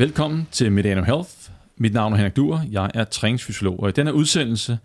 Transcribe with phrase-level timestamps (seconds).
[0.00, 1.30] Velkommen til Medianum Health.
[1.76, 4.78] Mit navn er Henrik Duer, jeg er træningsfysiolog, og i denne udsendelse,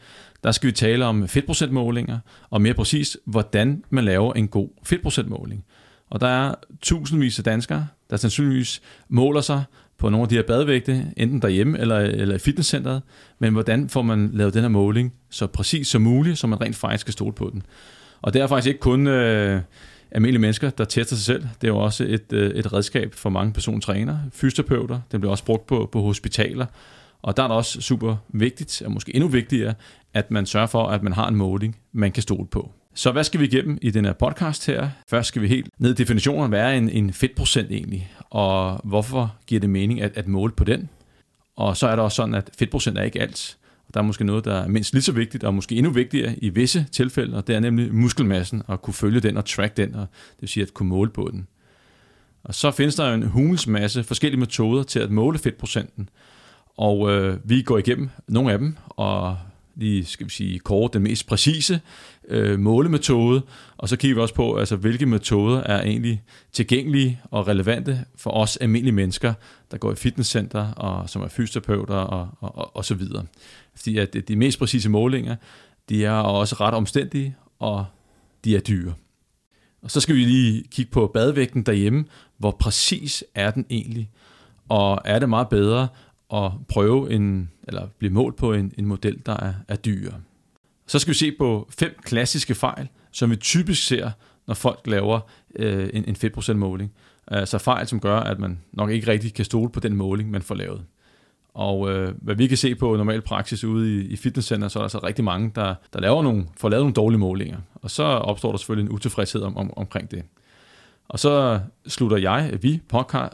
[0.44, 2.20] der skal vi tale om fedtprocentmålinger,
[2.50, 5.66] og mere præcis, hvordan man laver en god fedtprocentmåling.
[6.10, 9.64] Og der er tusindvis af danskere, der sandsynligvis måler sig
[9.98, 13.02] på nogle af de her badevægte, enten derhjemme eller, eller i fitnesscenteret,
[13.40, 16.76] men hvordan får man lavet den her måling så præcis som muligt, så man rent
[16.76, 17.64] faktisk kan stole på den.
[18.22, 19.62] Og det er faktisk ikke kun øh,
[20.12, 21.42] almindelige mennesker, der tester sig selv.
[21.62, 25.00] Det er jo også et, øh, et redskab for mange persontrænere, fysioterapeuter.
[25.12, 26.66] Den bliver også brugt på, på hospitaler.
[27.22, 29.74] Og der er det også super vigtigt, og måske endnu vigtigere,
[30.14, 32.72] at man sørger for, at man har en måling, man kan stole på.
[32.94, 34.90] Så hvad skal vi igennem i den her podcast her?
[35.10, 39.36] Først skal vi helt ned i definitionen, hvad er en, en fedtprocent egentlig, og hvorfor
[39.48, 40.90] giver det mening at, at måle på den?
[41.56, 43.58] Og så er der også sådan, at fedtprocent er ikke alt.
[43.96, 46.50] Der er måske noget, der er mindst lige så vigtigt, og måske endnu vigtigere i
[46.50, 50.02] visse tilfælde, og det er nemlig muskelmassen, at kunne følge den og track den, og
[50.02, 51.48] det vil sige at kunne måle på den.
[52.44, 56.10] Og så findes der en hulens masse forskellige metoder til at måle fedtprocenten,
[56.78, 59.38] og øh, vi går igennem nogle af dem, og
[59.76, 61.82] lige skal vi sige kort den mest præcise
[62.28, 63.42] øh, målemetode,
[63.78, 68.32] og så kigger vi også på, altså, hvilke metoder er egentlig tilgængelige og relevante for
[68.32, 69.34] os almindelige mennesker,
[69.72, 73.26] der går i fitnesscenter og som er fysioterapeuter og, og, og, og så videre.
[73.76, 75.36] Fordi at de mest præcise målinger,
[75.90, 77.86] de er også ret omstændige, og
[78.44, 78.94] de er dyre.
[79.82, 82.06] Og så skal vi lige kigge på badevægten derhjemme.
[82.38, 84.10] Hvor præcis er den egentlig?
[84.70, 85.88] Og er det meget bedre
[86.34, 90.22] at prøve en, eller blive målt på en, en model, der er, er dyrere?
[90.88, 94.12] Så skal vi se på fem klassiske fejl, som vi typisk ser,
[94.48, 95.20] når folk laver
[95.56, 96.92] øh, en, en fedtprocentmåling.
[97.28, 100.42] Altså fejl, som gør, at man nok ikke rigtig kan stole på den måling, man
[100.42, 100.86] får lavet.
[101.54, 104.82] Og øh, hvad vi kan se på normal praksis ude i, i fitnesscenter, så er
[104.82, 107.58] der altså rigtig mange, der, der laver nogle, får lavet nogle dårlige målinger.
[107.76, 110.24] Og så opstår der selvfølgelig en utilfredshed om, om, omkring det.
[111.08, 112.82] Og så slutter jeg, vi,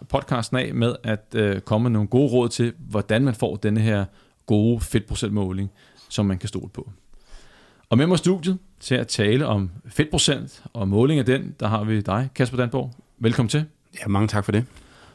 [0.10, 3.80] podcasten af med at øh, komme med nogle gode råd til, hvordan man får denne
[3.80, 4.06] her
[4.46, 5.72] gode fedtprocentmåling,
[6.10, 6.92] som man kan stole på.
[7.92, 11.84] Og med mig studiet til at tale om fedtprocent og måling af den, der har
[11.84, 12.92] vi dig, Kasper Danborg.
[13.20, 13.66] Velkommen til.
[14.02, 14.66] Ja, mange tak for det.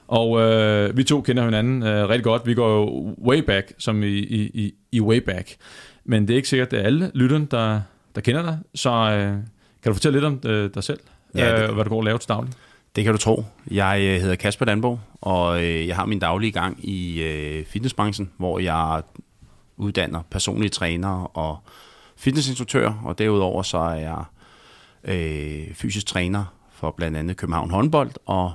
[0.08, 2.46] Og øh, vi to kender hinanden øh, rigtig godt.
[2.46, 5.56] Vi går jo way back, som i, i, i way back.
[6.04, 7.80] Men det er ikke sikkert, at alle lytterne, der,
[8.14, 8.58] der kender dig.
[8.74, 9.32] Så øh,
[9.82, 11.00] kan du fortælle lidt om øh, dig selv,
[11.34, 12.52] ja, det, øh, hvad du går og lave til daglig?
[12.96, 13.44] Det kan du tro.
[13.70, 18.30] Jeg øh, hedder Kasper Danborg, og øh, jeg har min daglige gang i øh, fitnessbranchen,
[18.36, 19.02] hvor jeg
[19.76, 21.58] uddanner personlige trænere og
[22.16, 24.24] fitnessinstruktør, og derudover så er jeg
[25.04, 28.54] øh, fysisk træner for blandt andet København håndbold og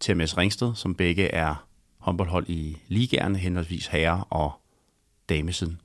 [0.00, 1.66] TMS Ringsted, som begge er
[1.98, 4.52] håndboldhold i ligaerne, henholdsvis herre- og
[5.28, 5.80] damesiden.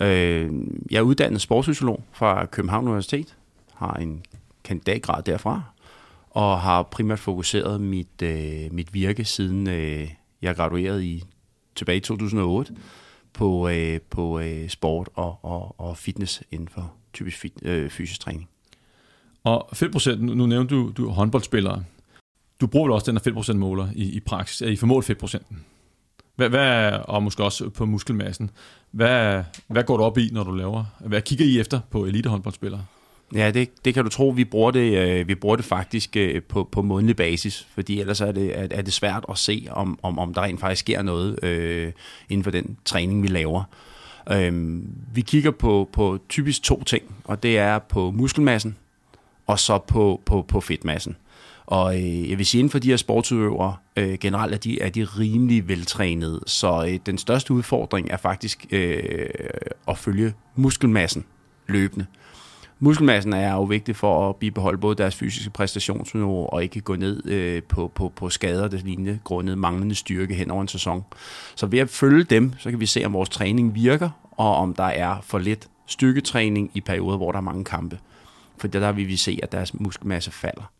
[0.00, 0.50] Øh,
[0.90, 3.36] jeg er uddannet sportsfysiolog fra København Universitet,
[3.74, 4.24] har en
[4.64, 5.62] kandidatgrad derfra,
[6.30, 10.10] og har primært fokuseret mit, øh, mit virke siden øh,
[10.42, 11.24] jeg graduerede i
[11.74, 12.74] tilbage i 2008
[13.36, 18.20] på, øh, på øh, sport og, og, og fitness inden for typisk fit, øh, fysisk
[18.20, 18.48] træning.
[19.44, 21.84] Og 5%, nu nævnte du, du håndboldspillere.
[22.60, 25.64] Du bruger vel også den her 5% måler i, i praksis, i formål fedtprocenten.
[26.36, 28.50] Hvad, hvad, og måske også på muskelmassen.
[28.90, 30.84] Hvad, hvad går du op i, når du laver?
[31.00, 32.84] Hvad kigger I efter på elitehåndboldspillere?
[33.34, 34.28] Ja, det, det kan du tro.
[34.28, 38.20] Vi bruger det, øh, vi bruger det faktisk øh, på, på månedlig basis, fordi ellers
[38.20, 41.02] er det, er, er det svært at se, om, om, om der rent faktisk sker
[41.02, 41.92] noget øh,
[42.28, 43.64] inden for den træning, vi laver.
[44.30, 44.82] Øh,
[45.14, 48.76] vi kigger på, på typisk to ting, og det er på muskelmassen,
[49.46, 51.16] og så på, på, på fedtmassen.
[51.66, 54.88] Og øh, jeg vil sige, inden for de her sportsudøvere, øh, generelt er de, er
[54.88, 59.28] de rimelig veltrænede, så øh, den største udfordring er faktisk øh,
[59.88, 61.24] at følge muskelmassen
[61.66, 62.06] løbende.
[62.78, 67.26] Muskelmassen er jo vigtig for at bibeholde både deres fysiske præstationsniveau og ikke gå ned
[67.26, 71.04] øh, på, på, på skader, der lignende, grundet manglende styrke hen over en sæson.
[71.54, 74.74] Så ved at følge dem, så kan vi se, om vores træning virker, og om
[74.74, 77.98] der er for lidt styrketræning i perioder, hvor der er mange kampe.
[78.58, 80.70] For der vil vi se, at deres muskelmasse falder.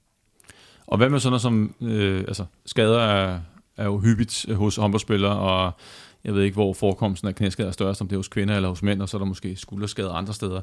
[0.87, 3.41] Og hvad med sådan noget som, øh, altså skader er,
[3.77, 5.73] er jo hyppigt hos håndboldspillere, og
[6.27, 8.69] jeg ved ikke, hvor forekomsten af knæskader er størst, om det er hos kvinder eller
[8.69, 10.61] hos mænd, og så er der måske skulderskader andre steder.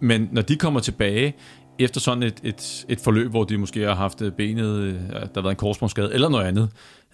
[0.00, 1.34] Men når de kommer tilbage
[1.78, 5.42] efter sådan et, et, et forløb, hvor de måske har haft benet, øh, der har
[5.42, 6.70] været en korsbåndsskade eller noget andet,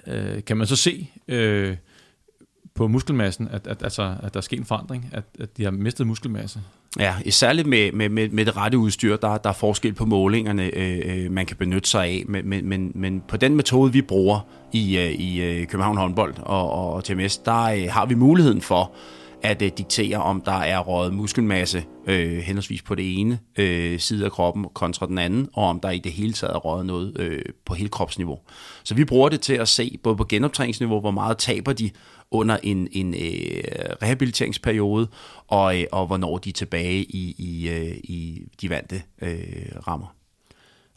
[0.07, 1.77] øh, kan man så se øh,
[2.77, 5.71] på muskelmassen, at, at, altså, at der er sket en forandring, at, at de har
[5.71, 6.61] mistet muskelmasse?
[6.99, 10.75] Ja, særligt med, med, med, med det rette udstyr, der, der er forskel på målingerne,
[10.75, 12.25] øh, øh, man kan benytte sig af.
[12.29, 14.41] Men, men, men, men på den metode, vi bruger
[14.73, 18.93] i, øh, i øh, København håndbold og, og TMS, der øh, har vi muligheden for
[19.43, 24.25] at øh, diktere, om der er røget muskelmasse øh, henholdsvis på det ene øh, side
[24.25, 27.21] af kroppen kontra den anden, og om der i det hele taget er røget noget
[27.21, 28.39] øh, på hele kropsniveau.
[28.85, 31.91] Så vi bruger det til at se både på genoptræningsniveau, hvor meget taber de
[32.31, 33.63] under en, en øh,
[34.03, 35.09] rehabiliteringsperiode,
[35.47, 39.39] og, øh, og hvornår de er tilbage i, i, øh, i de vante øh,
[39.87, 40.07] rammer.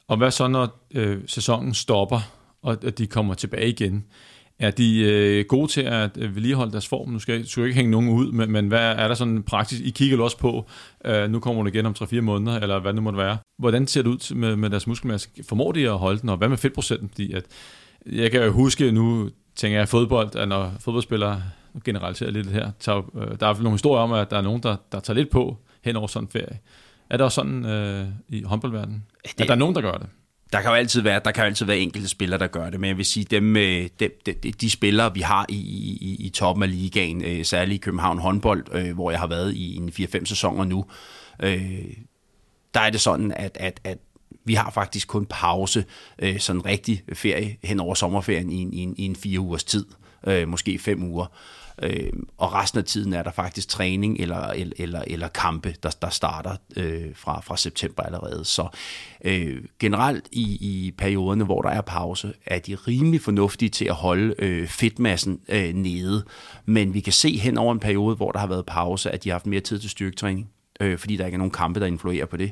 [0.07, 2.19] Og hvad så, når øh, sæsonen stopper,
[2.61, 4.05] og, og de kommer tilbage igen?
[4.59, 7.09] Er de øh, gode til at øh, vedligeholde deres form?
[7.09, 9.79] Nu skal, skal ikke hænge nogen ud, men, men hvad er der sådan en praksis?
[9.79, 10.65] I kigger også på,
[11.05, 13.37] øh, nu kommer hun igen om 3-4 måneder, eller hvad det måtte være.
[13.59, 15.29] Hvordan ser det ud med, med deres muskelmasse?
[15.49, 17.09] Formår de at holde den, og hvad med fedtprocenten?
[17.09, 17.43] Fordi at,
[18.05, 22.71] jeg kan jo huske, nu tænker jeg fodbold, at når fodboldspillere, nu generaliserer lidt her,
[22.79, 25.29] tager, øh, der er nogle historier om, at der er nogen, der, der tager lidt
[25.29, 26.59] på hen over sådan en ferie.
[27.09, 29.03] Er der også sådan øh, i håndboldverdenen?
[29.23, 30.07] Det, at der er nogen, der gør det?
[30.53, 32.79] Der kan jo altid være, der kan jo altid være enkelte spillere, der gør det,
[32.79, 36.15] men jeg vil sige, dem, øh, dem, de, de, de spillere, vi har i, i,
[36.25, 39.75] i toppen af ligaen, øh, særligt i København håndbold, øh, hvor jeg har været i
[39.75, 40.85] en 4-5 sæsoner nu,
[42.73, 43.97] der er det sådan, at, at, at
[44.45, 45.85] vi har faktisk kun pause,
[46.37, 49.85] sådan rigtig ferie hen over sommerferien i en, i en, i en fire ugers tid,
[50.47, 51.25] måske fem uger.
[51.25, 55.75] Øh, Øh, og resten af tiden er der faktisk træning eller, eller, eller, eller kampe,
[55.83, 58.45] der, der starter øh, fra, fra september allerede.
[58.45, 58.67] Så
[59.25, 63.95] øh, generelt i, i perioderne, hvor der er pause, er de rimelig fornuftige til at
[63.95, 66.25] holde øh, fedtmassen øh, nede.
[66.65, 69.29] Men vi kan se hen over en periode, hvor der har været pause, at de
[69.29, 70.49] har haft mere tid til styrketræning,
[70.79, 72.51] øh, fordi der ikke er nogen kampe, der influerer på det.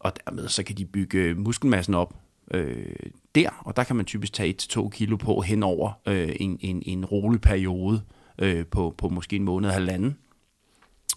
[0.00, 2.14] Og dermed så kan de bygge muskelmassen op
[2.54, 2.86] øh,
[3.34, 6.82] der, og der kan man typisk tage 1-2 kilo på hen over øh, en, en,
[6.86, 8.02] en rolig periode
[8.40, 10.18] øh, på, på måske en måned og halvanden.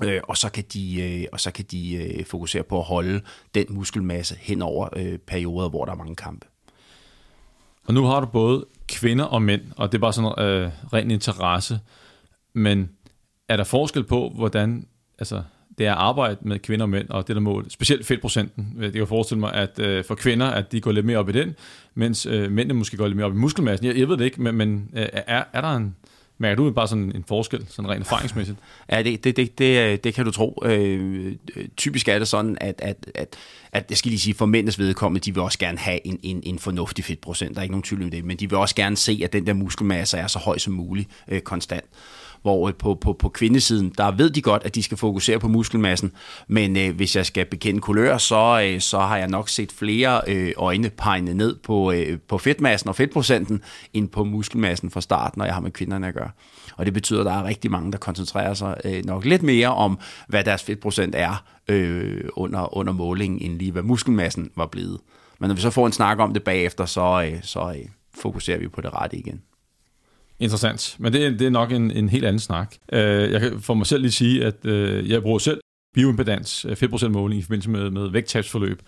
[0.03, 3.21] Øh, og så kan de, øh, og så kan de øh, fokusere på at holde
[3.55, 6.47] den muskelmasse hen over øh, perioder, hvor der er mange kampe.
[7.87, 11.11] Og nu har du både kvinder og mænd, og det er bare sådan øh, ren
[11.11, 11.79] interesse.
[12.53, 12.89] Men
[13.49, 14.87] er der forskel på, hvordan
[15.19, 15.43] altså,
[15.77, 18.73] det er at arbejde med kvinder og mænd, og det der mål, specielt fedtprocenten.
[18.77, 21.29] Øh, jeg kan forestille mig, at øh, for kvinder, at de går lidt mere op
[21.29, 21.55] i den,
[21.93, 23.87] mens øh, mændene måske går lidt mere op i muskelmassen.
[23.87, 25.95] Jeg, jeg ved det ikke, men, men øh, er, er der en,
[26.37, 28.57] Mærker du bare sådan en forskel, sådan rent erfaringsmæssigt?
[28.91, 30.63] Ja, det, det, det, det, det kan du tro.
[30.65, 33.35] Øh, øh, typisk er det sådan, at, at, at,
[33.71, 36.41] at jeg skal lige sige, for mændenes vedkommende, de vil også gerne have en, en,
[36.43, 37.55] en fornuftig fedtprocent.
[37.55, 39.47] Der er ikke nogen tvivl om det, men de vil også gerne se, at den
[39.47, 41.85] der muskelmasse er så høj som muligt øh, konstant
[42.43, 45.47] hvor øh, på, på, på kvindesiden, der ved de godt, at de skal fokusere på
[45.47, 46.11] muskelmassen,
[46.47, 50.21] men øh, hvis jeg skal bekende kulør, så, øh, så har jeg nok set flere
[50.27, 53.61] øh, øjne pegne ned på, øh, på fedtmassen og fedtprocenten,
[53.93, 56.29] end på muskelmassen fra starten, når jeg har med kvinderne at gøre.
[56.77, 59.73] Og det betyder, at der er rigtig mange, der koncentrerer sig øh, nok lidt mere
[59.73, 64.99] om, hvad deres fedtprocent er øh, under, under målingen, end lige hvad muskelmassen var blevet.
[65.39, 67.85] Men når vi så får en snak om det bagefter, så, øh, så øh,
[68.21, 69.41] fokuserer vi på det rette igen.
[70.43, 70.95] Interessant.
[70.99, 72.75] Men det, det er nok en, en helt anden snak.
[72.93, 75.61] Øh, jeg kan for mig selv lige sige, at øh, jeg bruger selv
[75.93, 78.81] bioimpedans, øh, fedtprocentmåling i forbindelse med, med vægttabsforløb.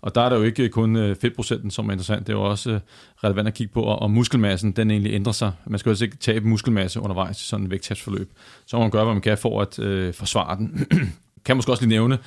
[0.00, 2.26] Og der er der jo ikke kun øh, fedtprocenten, som er interessant.
[2.26, 2.80] Det er jo også øh,
[3.24, 5.52] relevant at kigge på, om muskelmassen den egentlig ændrer sig.
[5.66, 8.32] Man skal jo altså ikke tabe muskelmasse undervejs i sådan en vægttabsforløb.
[8.66, 10.86] Så må man gøre, hvad man kan for at øh, forsvare den.
[11.44, 12.18] kan måske også lige nævne,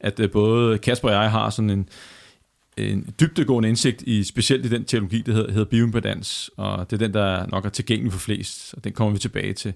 [0.00, 1.88] at øh, både Kasper og jeg har sådan en,
[2.76, 7.06] en dybdegående indsigt i specielt i den teknologi, der hedder, hedder bioimpedans, og det er
[7.06, 9.72] den, der nok er tilgængelig for flest, og den kommer vi tilbage til.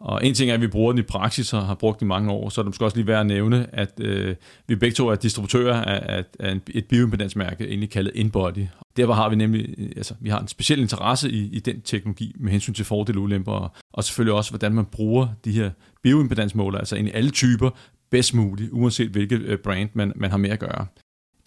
[0.00, 2.08] Og en ting er, at vi bruger den i praksis og har brugt den i
[2.08, 4.36] mange år, så er det måske også lige værd at nævne, at øh,
[4.68, 8.66] vi begge to er distributører af, af, af et bioimpedansmærke, egentlig kaldet InBody.
[8.96, 12.52] Derfor har vi nemlig altså, vi har en speciel interesse i, i den teknologi med
[12.52, 15.70] hensyn til fordele og ulemper, og, og selvfølgelig også, hvordan man bruger de her
[16.02, 17.70] bioimpedansmåler, altså i alle typer,
[18.10, 20.86] bedst muligt, uanset hvilket øh, brand man, man har med at gøre.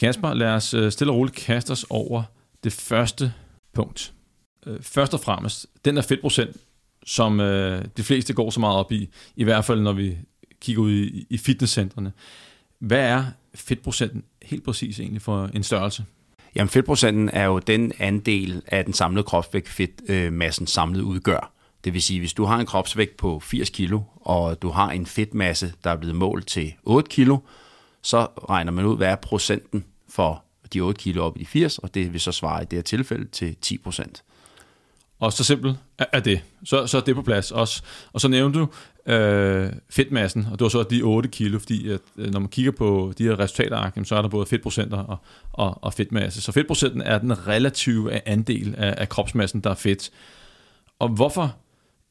[0.02, 2.24] Kasper, lad os øh, stille og roligt kaste os over
[2.64, 3.34] det første
[3.74, 4.14] punkt.
[4.68, 6.58] Øh, først og fremmest, den der fedtprocent,
[7.06, 10.18] som øh, de fleste går så meget op i, i hvert fald når vi
[10.62, 12.12] kigger ud i, i fitnesscentrene.
[12.80, 13.24] Hvad er
[13.56, 16.06] fedtprocenten helt præcis egentlig for en størrelse?
[16.56, 21.52] Jamen fedtprocenten er jo den andel af den samlede kropsvægt, fedtmassen samlet udgør.
[21.84, 25.06] Det vil sige, hvis du har en kropsvægt på 80 kilo, og du har en
[25.06, 27.38] fedtmasse, der er blevet målt til 8 kilo,
[28.02, 30.44] så regner man ud, hvad er procenten for
[30.74, 32.84] de 8 kilo op i de 80, og det vil så svare i det her
[32.84, 34.24] tilfælde til 10 procent.
[35.20, 36.42] Og så simpelt er det.
[36.64, 37.84] Så, så er det på plads også.
[38.14, 38.68] Og så nævnte du
[39.12, 42.72] øh, fedtmassen, og det var så de 8 kilo, fordi at, øh, når man kigger
[42.72, 45.18] på de her resultater, så er der både fedtprocenter og,
[45.54, 46.42] og, og fedtmasse.
[46.42, 50.12] Så fedtprocenten er den relative andel af, af kropsmassen, der er fedt.
[51.00, 51.56] Og hvorfor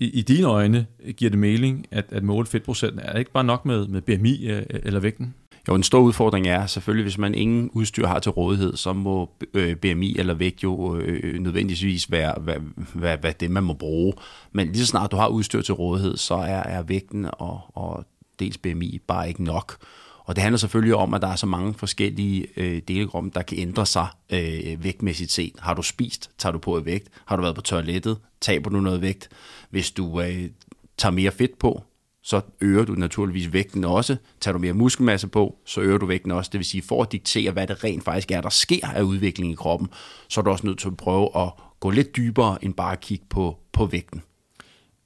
[0.01, 3.01] i, i dine øjne giver det mening at, at måle fedtprocenten?
[3.01, 5.35] Er det ikke bare nok med, med BMI øh, eller vægten?
[5.69, 9.31] Jo, en stor udfordring er selvfølgelig, hvis man ingen udstyr har til rådighed, så må
[9.55, 12.57] øh, BMI eller vægt jo øh, nødvendigvis være, hvad,
[12.95, 14.13] hvad, hvad det, man må bruge.
[14.53, 18.05] Men lige så snart du har udstyr til rådighed, så er, er vægten og, og
[18.39, 19.77] dels BMI bare ikke nok.
[20.25, 23.59] Og det handler selvfølgelig om, at der er så mange forskellige øh, delegrum, der kan
[23.59, 25.53] ændre sig øh, vægtmæssigt set.
[25.59, 27.09] Har du spist, tager du på i vægt.
[27.27, 29.29] Har du været på toilettet, taber du noget vægt.
[29.71, 30.51] Hvis du øh,
[30.99, 31.83] tager mere fedt på,
[32.23, 34.17] så øger du naturligvis vægten også.
[34.41, 36.51] Tager du mere muskelmasse på, så øger du vægten også.
[36.53, 39.53] Det vil sige, for at diktere, hvad det rent faktisk er, der sker af udvikling
[39.53, 39.89] i kroppen,
[40.29, 43.01] så er du også nødt til at prøve at gå lidt dybere end bare at
[43.01, 44.23] kigge på, på vægten.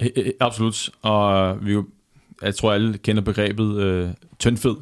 [0.03, 1.77] Øh, øh, øh, absolut, og vi
[2.43, 4.75] jeg tror alle kender begrebet øh, tyndfed,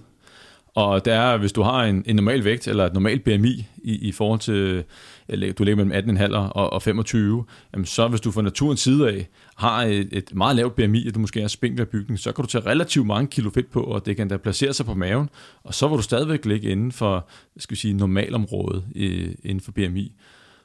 [0.74, 4.08] og det er, hvis du har en, en normal vægt, eller et normalt BMI i,
[4.08, 4.84] i forhold til,
[5.28, 9.08] eller du ligger mellem 18,5 og, og 25, jamen så hvis du fra naturens side
[9.08, 12.42] af har et, et meget lavt BMI, og du måske er spinkel bygning, så kan
[12.42, 15.30] du tage relativt mange kilo fedt på, og det kan da placere sig på maven,
[15.64, 19.72] og så vil du stadigvæk ligge inden for, skal vi sige, normalområdet i, inden for
[19.72, 20.12] BMI.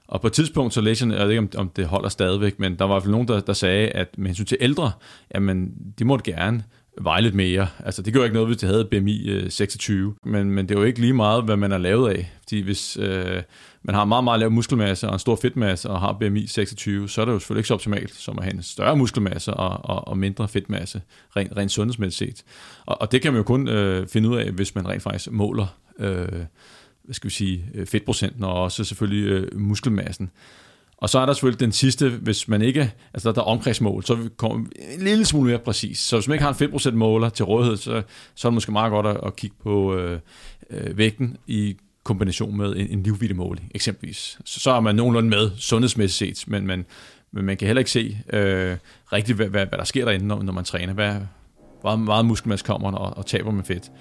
[0.07, 2.59] Og på et tidspunkt, så læste jeg, jeg ved ikke, om, om det holder stadigvæk,
[2.59, 4.91] men der var i hvert fald nogen, der, der sagde, at med hensyn til ældre,
[5.35, 6.63] jamen, de måtte gerne
[7.01, 7.67] veje lidt mere.
[7.85, 10.79] Altså, det gør ikke noget, hvis det havde BMI øh, 26, men, men det er
[10.79, 12.31] jo ikke lige meget, hvad man er lavet af.
[12.41, 13.41] Fordi hvis øh,
[13.83, 17.21] man har meget, meget lav muskelmasse og en stor fedtmasse og har BMI 26, så
[17.21, 20.07] er det jo selvfølgelig ikke så optimalt som at have en større muskelmasse og, og,
[20.07, 21.01] og mindre fedtmasse,
[21.35, 22.45] rent, rent sundhedsmæssigt set.
[22.85, 25.31] Og, og det kan man jo kun øh, finde ud af, hvis man rent faktisk
[25.31, 26.45] måler øh,
[27.07, 30.31] hvad skal vi sige, øh, fedtprocenten og også selvfølgelig øh, muskelmassen.
[30.97, 34.29] Og så er der selvfølgelig den sidste, hvis man ikke, altså der er omkredsmål, så
[34.37, 35.99] kommer en lille smule mere præcis.
[35.99, 38.03] Så hvis man ikke har en 5% måler til rådighed, så,
[38.35, 40.19] så er det måske meget godt at, at kigge på øh,
[40.69, 44.39] øh, vægten i kombination med en, en livvidelig måling, eksempelvis.
[44.45, 46.85] Så, så er man nogenlunde med sundhedsmæssigt set, men, men,
[47.31, 48.77] men man kan heller ikke se øh,
[49.13, 50.93] rigtigt, hvad, hvad, hvad der sker derinde, når, når man træner.
[50.93, 51.15] Hvad,
[51.81, 53.91] hvor meget muskelmasse kommer, og, og taber man fedt.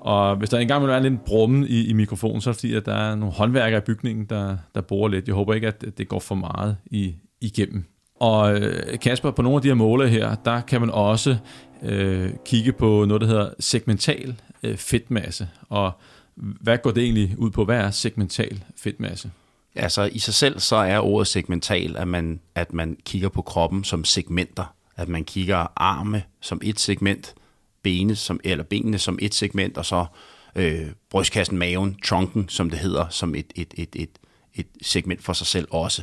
[0.00, 2.74] Og hvis der engang vil være lidt brummen i, i mikrofonen, så er det fordi,
[2.74, 5.26] at der er nogle håndværkere i bygningen, der, der bor lidt.
[5.26, 7.84] Jeg håber ikke, at det går for meget i, igennem.
[8.20, 11.36] Og øh, Kasper, på nogle af de her måler her, der kan man også
[11.82, 15.48] øh, kigge på noget, der hedder segmental øh, fedtmasse.
[15.68, 15.92] Og
[16.36, 17.64] hvad går det egentlig ud på?
[17.64, 19.30] Hvad er segmental fedtmasse?
[19.74, 23.84] Altså i sig selv, så er ordet segmental, at man, at man kigger på kroppen
[23.84, 24.74] som segmenter.
[24.96, 27.34] At man kigger arme som et segment,
[27.88, 30.06] bene som, eller benene som et segment, og så
[30.56, 34.18] øh, brystkassen, maven, trunken, som det hedder, som et, et, et, et,
[34.54, 36.02] et segment for sig selv også.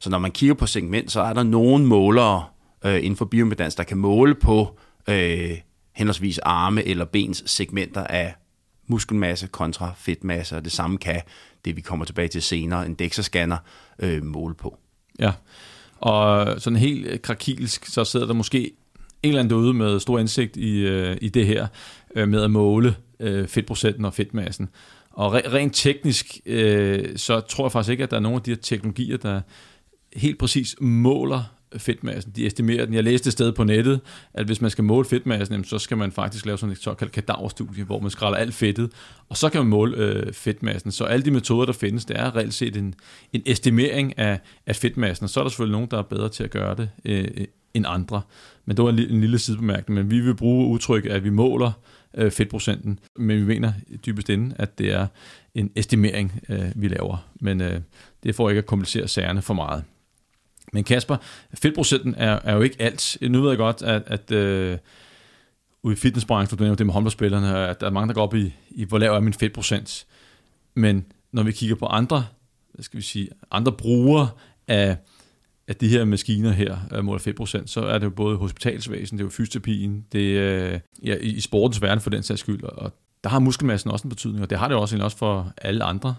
[0.00, 2.44] Så når man kigger på segment, så er der nogle målere
[2.84, 5.58] øh, inden for biomedans, der kan måle på øh,
[5.92, 8.34] henholdsvis arme eller bens segmenter af
[8.86, 11.22] muskelmasse kontra fedtmasse, og det samme kan
[11.64, 13.56] det, vi kommer tilbage til senere, en DEXA-scanner,
[13.98, 14.78] øh, måle på.
[15.18, 15.32] Ja,
[16.00, 18.70] og sådan helt krakilsk, så sidder der måske
[19.22, 21.66] en eller anden derude med stor indsigt i, øh, i det her,
[22.16, 24.68] øh, med at måle øh, fedtprocenten og fedtmassen.
[25.10, 28.42] Og re- rent teknisk, øh, så tror jeg faktisk ikke, at der er nogen af
[28.42, 29.40] de her teknologier, der
[30.16, 31.42] helt præcis måler
[31.76, 32.32] fedtmassen.
[32.36, 32.94] De estimerer den.
[32.94, 34.00] Jeg læste et sted på nettet,
[34.34, 37.84] at hvis man skal måle fedtmassen, så skal man faktisk lave sådan et såkaldt kadaverstudie,
[37.84, 38.90] hvor man skræller alt fedtet,
[39.28, 40.92] og så kan man måle øh, fedtmassen.
[40.92, 42.94] Så alle de metoder, der findes, det er reelt set en,
[43.32, 46.44] en estimering af, af fedtmassen, og så er der selvfølgelig nogen, der er bedre til
[46.44, 47.28] at gøre det øh,
[47.74, 48.22] end andre.
[48.64, 51.72] Men det var en, lille sidebemærkning, men vi vil bruge udtryk, at vi måler
[52.14, 53.72] øh, fedtprocenten, men vi mener
[54.06, 55.06] dybest inde, at det er
[55.54, 57.26] en estimering, øh, vi laver.
[57.40, 57.80] Men øh,
[58.22, 59.84] det får ikke at komplicere sagerne for meget.
[60.72, 61.16] Men Kasper,
[61.54, 63.16] fedtprocenten er, er jo ikke alt.
[63.20, 64.78] Nu ved jeg godt, at, at øh,
[65.82, 68.34] ude i fitnessbranchen, du nævner det med håndboldspillerne, at der er mange, der går op
[68.34, 70.06] i, i hvor lav er min fedtprocent.
[70.74, 72.26] Men når vi kigger på andre,
[72.72, 74.28] hvad skal vi sige, andre brugere
[74.68, 74.96] af
[75.68, 77.20] at de her maskiner her måler
[77.62, 81.40] 5%, så er det jo både hospitalsvæsen, det er jo fysioterapien, det er ja, i
[81.40, 82.92] sportens verden for den sags skyld, og
[83.24, 86.14] der har muskelmassen også en betydning, og det har det også, også for alle andre,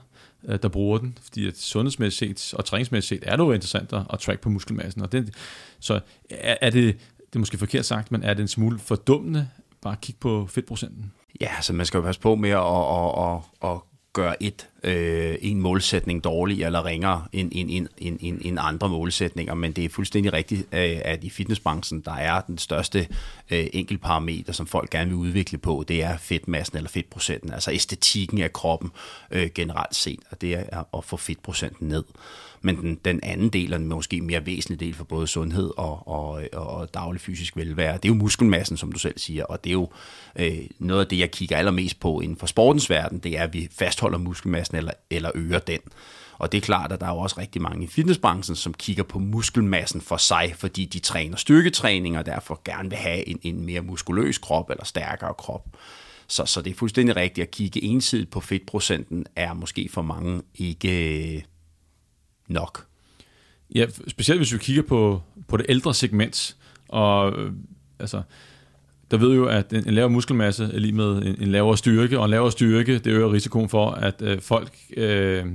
[0.47, 4.39] øh, der bruger den, fordi at sundhedsmæssigt og træningsmæssigt er det jo interessant at track
[4.39, 5.33] på muskelmassen, og det,
[5.79, 9.47] så er, er det, det er måske forkert sagt, men er det en smule fordummende
[9.81, 11.11] bare at kigge på fedtprocenten?
[11.41, 13.81] Ja, så man skal jo passe på med at, at, at, at
[14.13, 18.89] gør et, øh, en målsætning dårlig eller ringere end, end, end, end, end, end andre
[18.89, 23.07] målsætninger, men det er fuldstændig rigtigt, øh, at i fitnessbranchen, der er den største
[23.51, 28.41] øh, enkeltparameter, som folk gerne vil udvikle på, det er fedtmassen eller fedtprocenten, altså æstetikken
[28.41, 28.91] af kroppen
[29.31, 32.03] øh, generelt set, og det er at få fedtprocenten ned.
[32.65, 36.07] Men den, den anden del, og den måske mere væsentlige del for både sundhed og,
[36.07, 39.69] og, og daglig fysisk velvære, det er jo muskelmassen, som du selv siger, og det
[39.69, 39.89] er jo
[40.35, 43.53] øh, noget af det, jeg kigger allermest på inden for sportens verden, det er, at
[43.53, 45.79] vi fastholder muskelmassen eller, eller øger den.
[46.37, 49.03] Og det er klart, at der er jo også rigtig mange i fitnessbranchen, som kigger
[49.03, 53.65] på muskelmassen for sig, fordi de træner styrketræning og derfor gerne vil have en, en
[53.65, 55.65] mere muskuløs krop eller stærkere krop.
[56.27, 60.41] Så, så det er fuldstændig rigtigt at kigge ensidigt på fedtprocenten, er måske for mange
[60.55, 61.41] ikke øh,
[62.47, 62.85] nok.
[63.75, 66.55] Ja, specielt hvis vi kigger på, på det ældre segment,
[66.89, 67.51] og øh,
[67.99, 68.21] altså,
[69.11, 72.19] der ved jo, at en, en lavere muskelmasse er lige med en, en lavere styrke,
[72.19, 75.45] og en lavere styrke, det øger risikoen for, at øh, folk øh,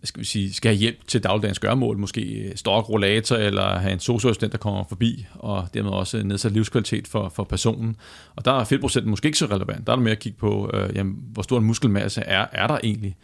[0.00, 3.78] hvad skal, vi sige, skal have hjælp til dagligdagens gørmål, måske øh, stok rollator, eller
[3.78, 7.96] have en socioassistent, der kommer forbi, og dermed også nedsat livskvalitet for, for personen.
[8.36, 9.86] Og der er fedtprocenten måske ikke så relevant.
[9.86, 12.66] Der er det mere at kigge på, øh, jamen, hvor stor en muskelmasse er, er
[12.66, 13.16] der egentlig.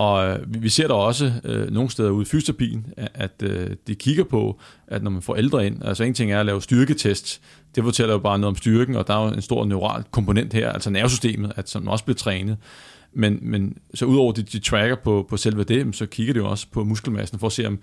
[0.00, 3.94] Og øh, vi ser der også øh, nogle steder ude i fysioterapien, at, øh, de
[3.94, 7.40] kigger på, at når man får ældre ind, altså en ting er at lave styrketest,
[7.74, 10.52] det fortæller jo bare noget om styrken, og der er jo en stor neural komponent
[10.52, 12.56] her, altså nervesystemet, at som også bliver trænet.
[13.12, 16.48] Men, men så udover de, de tracker på, på selve det, så kigger de jo
[16.48, 17.78] også på muskelmassen for at se, om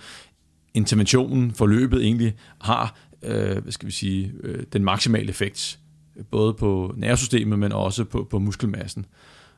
[0.73, 5.79] interventionen, forløbet egentlig har, øh, hvad skal vi sige, øh, den maksimale effekt,
[6.31, 9.05] både på nervesystemet, men også på, på muskelmassen.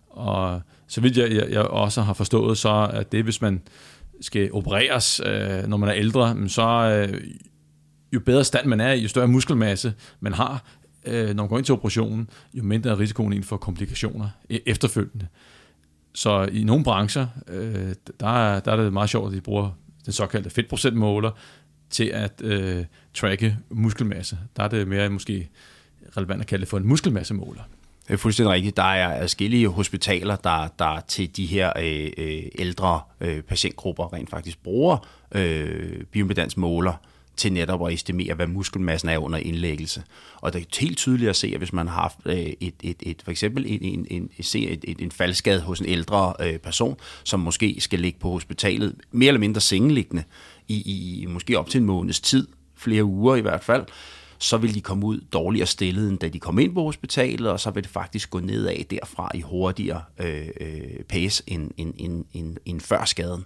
[0.09, 3.61] Og så vidt jeg, jeg, jeg også har forstået, så at det, hvis man
[4.21, 7.21] skal opereres, øh, når man er ældre, så øh,
[8.13, 10.63] jo bedre stand man er, jo større muskelmasse man har,
[11.05, 14.59] øh, når man går ind til operationen, jo mindre er risikoen inden for komplikationer e,
[14.69, 15.27] efterfølgende.
[16.13, 19.71] Så i nogle brancher, øh, der, er, der er det meget sjovt, at de bruger
[20.05, 21.31] den såkaldte fedtprocentmåler
[21.89, 24.37] til at øh, tracke muskelmasse.
[24.55, 25.49] Der er det mere måske
[26.17, 27.61] relevant at kalde det for en muskelmassemåler.
[28.09, 28.77] Det er fuldstændig rigtigt.
[28.77, 34.29] Der er forskellige hospitaler, der, der til de her øh, øh, ældre øh, patientgrupper rent
[34.29, 36.93] faktisk bruger øh, bioimpedansmåler
[37.37, 40.03] til netop at estimere, hvad muskelmassen er under indlæggelse.
[40.35, 42.97] Og det er helt tydeligt at se, at hvis man har haft øh, et, et,
[42.99, 46.97] et, for eksempel en, en, en, et, et, en faldskade hos en ældre øh, person,
[47.23, 50.23] som måske skal ligge på hospitalet, mere eller mindre sengeliggende,
[50.67, 50.75] i,
[51.21, 53.85] i måske op til en måneds tid, flere uger i hvert fald,
[54.39, 57.60] så vil de komme ud dårligere stillet, end da de kom ind på hospitalet, og
[57.60, 62.25] så vil det faktisk gå nedad derfra i hurtigere øh, øh, pace end, end, end,
[62.34, 63.46] end, end før skaden.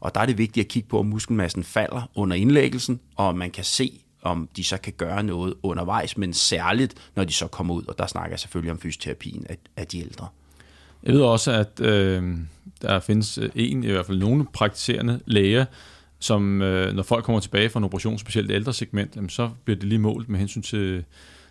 [0.00, 3.50] Og der er det vigtigt at kigge på, om muskelmassen falder under indlæggelsen, og man
[3.50, 7.74] kan se, om de så kan gøre noget undervejs, men særligt, når de så kommer
[7.74, 10.26] ud, og der snakker jeg selvfølgelig om fysioterapien af, af de ældre.
[11.02, 12.36] Jeg ved også, at øh,
[12.82, 15.64] der findes en, i hvert fald nogle praktiserende læger,
[16.20, 19.78] som øh, når folk kommer tilbage fra en operation, specielt ældre segment, jamen, så bliver
[19.78, 21.04] det lige målt med hensyn til,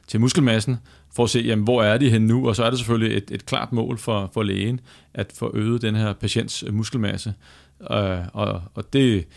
[0.08, 0.78] til muskelmassen,
[1.16, 3.32] for at se, jamen, hvor er de henne nu, og så er det selvfølgelig et,
[3.32, 4.80] et klart mål for, for lægen,
[5.14, 7.34] at få øget den her patients øh, muskelmasse.
[7.92, 9.28] Øh, og, og det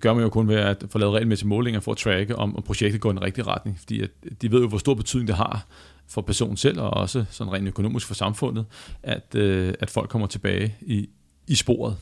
[0.00, 2.62] gør man jo kun ved at få lavet regelmæssige målinger for at tracke, om, om
[2.62, 4.10] projektet går i den rigtige retning, fordi at
[4.42, 5.66] de ved jo, hvor stor betydning det har
[6.08, 8.64] for personen selv, og også sådan rent økonomisk for samfundet,
[9.02, 11.08] at, øh, at folk kommer tilbage i,
[11.46, 11.96] i sporet.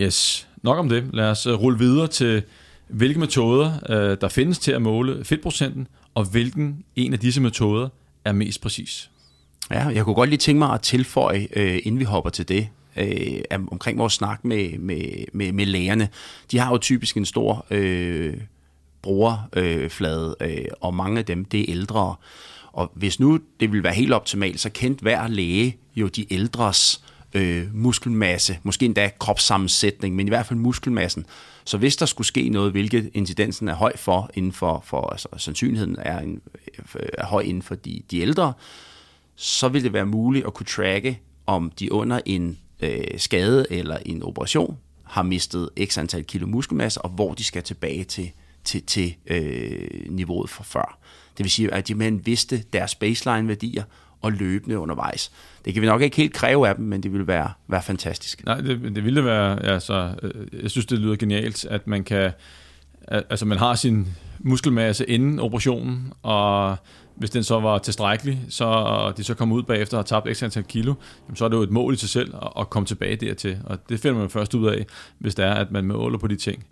[0.00, 1.04] Yes, nok om det.
[1.12, 2.42] Lad os øh, rulle videre til,
[2.88, 7.88] hvilke metoder øh, der findes til at måle fedtprocenten, og hvilken en af disse metoder
[8.24, 9.10] er mest præcis.
[9.70, 12.68] Ja, jeg kunne godt lige tænke mig at tilføje, øh, inden vi hopper til det,
[12.96, 16.08] øh, omkring vores snak med, med, med, med lægerne.
[16.50, 18.34] De har jo typisk en stor øh,
[19.02, 22.14] brugerflade, øh, øh, og mange af dem, det er ældre.
[22.72, 27.00] Og hvis nu det vil være helt optimalt, så kendt hver læge jo de ældres
[27.04, 31.26] øh, Øh, muskelmasse, måske endda kropssammensætning, men i hvert fald muskelmassen.
[31.64, 35.28] Så hvis der skulle ske noget, hvilket incidensen er høj for, inden for, for altså,
[35.36, 36.40] sandsynligheden er, en,
[36.94, 38.52] er høj inden for de, de ældre,
[39.36, 43.98] så vil det være muligt at kunne tracke, om de under en øh, skade eller
[44.06, 48.30] en operation har mistet x antal kilo muskelmasse, og hvor de skal tilbage til,
[48.64, 50.98] til, til øh, niveauet fra før.
[51.36, 53.84] Det vil sige, at de man vidste deres baseline-værdier
[54.26, 55.30] og løbende undervejs.
[55.64, 58.44] Det kan vi nok ikke helt kræve af dem, men det ville være, være fantastisk.
[58.44, 60.10] Nej, det, det ville være, altså,
[60.62, 62.30] jeg synes, det lyder genialt, at man kan,
[63.08, 64.08] altså man har sin
[64.38, 66.76] muskelmasse inden operationen, og
[67.16, 70.28] hvis den så var tilstrækkelig, så og de så kom ud bagefter og har tabt
[70.28, 70.94] ekstra antal kilo,
[71.26, 73.58] jamen, så er det jo et mål i sig selv at, at komme tilbage dertil.
[73.64, 74.86] Og det finder man først ud af,
[75.18, 76.64] hvis det er, at man måler på de ting.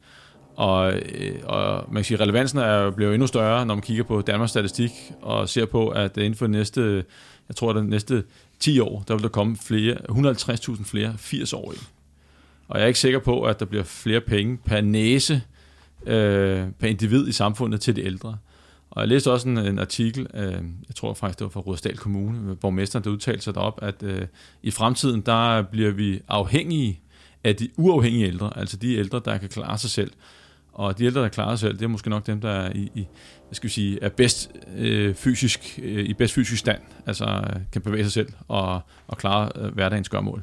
[0.56, 4.20] Og, øh, og man kan sige, relevansen er, bliver endnu større, når man kigger på
[4.20, 4.90] Danmarks statistik
[5.22, 7.04] og ser på, at inden for de næste,
[7.48, 8.24] jeg tror, de næste
[8.60, 11.80] 10 år, der vil der komme flere, 150.000 flere 80-årige.
[12.68, 15.42] Og jeg er ikke sikker på, at der bliver flere penge per næse,
[16.06, 18.36] øh, per individ i samfundet til de ældre.
[18.90, 20.52] Og jeg læste også en, en artikel, øh,
[20.88, 24.02] jeg tror faktisk det var fra Rådsdal Kommune, hvor borgmesteren der udtalte sig derop, at
[24.02, 24.22] øh,
[24.62, 27.00] i fremtiden, der bliver vi afhængige
[27.44, 30.10] af de uafhængige ældre, altså de ældre, der kan klare sig selv.
[30.74, 32.90] Og de ældre, der klarer sig selv, det er måske nok dem, der er, i,
[32.94, 33.06] i
[33.48, 37.82] hvad skal vi sige, er bedst øh, fysisk, øh, i bedst fysisk stand, altså kan
[37.82, 40.42] bevæge sig selv og, og klare øh, hverdagens gørmål.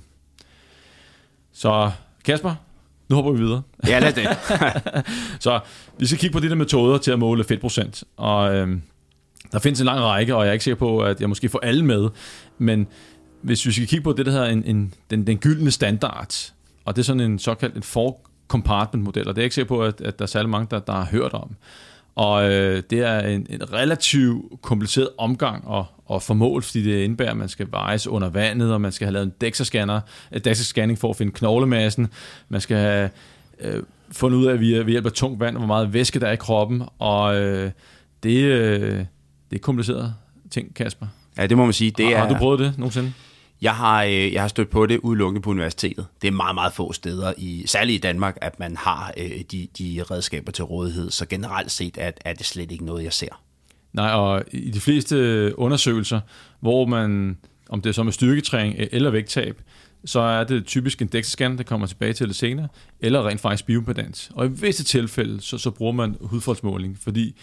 [1.53, 1.91] Så
[2.25, 2.55] Kasper,
[3.09, 3.61] nu hopper vi videre.
[3.87, 4.27] Ja, lad det.
[5.43, 5.59] så
[5.99, 8.03] vi skal kigge på de der metoder til at måle fedtprocent.
[8.17, 8.77] Og øh,
[9.51, 11.59] der findes en lang række, og jeg er ikke sikker på, at jeg måske får
[11.59, 12.09] alle med.
[12.57, 12.87] Men
[13.41, 16.53] hvis vi skal kigge på det, der hedder en, en, den, den gyldne standard,
[16.85, 18.19] og det er sådan en såkaldt en four
[18.51, 20.67] compartment model, og det er jeg ikke sikker på, at, at der er særlig mange,
[20.71, 21.55] der, der har hørt om.
[22.15, 25.83] Og øh, det er en, en relativt kompliceret omgang at,
[26.15, 29.13] at formåle, fordi det indebærer, at man skal vejes under vandet, og man skal have
[29.13, 29.99] lavet en DEXA-scanner,
[30.47, 32.07] DEXA-scanning for at finde knoglemassen,
[32.49, 33.09] man skal have
[33.59, 36.35] øh, fundet ud af ved hjælp af tungt vand, hvor meget væske der er i
[36.35, 37.71] kroppen, og øh,
[38.23, 39.05] det, øh,
[39.49, 40.13] det er kompliceret
[40.49, 41.07] ting, Kasper.
[41.37, 41.91] Ja, det må man sige.
[41.91, 43.13] Det har, er, har du prøvet det nogensinde?
[43.61, 46.07] Jeg har, øh, jeg har stødt på det udelukkende på universitetet.
[46.21, 49.67] Det er meget, meget få steder, i, særligt i Danmark, at man har øh, de,
[49.77, 51.11] de redskaber til rådighed.
[51.11, 53.41] Så generelt set er, er det slet ikke noget, jeg ser.
[53.93, 56.19] Nej, og i de fleste undersøgelser,
[56.59, 57.37] hvor man,
[57.69, 59.61] om det er så med styrketræning eller vægttab,
[60.05, 62.67] så er det typisk en DEXA-scan, der kommer tilbage til det senere,
[62.99, 64.31] eller rent faktisk biopedans.
[64.35, 67.35] Og i visse tilfælde, så, så bruger man hudfoldsmåling, fordi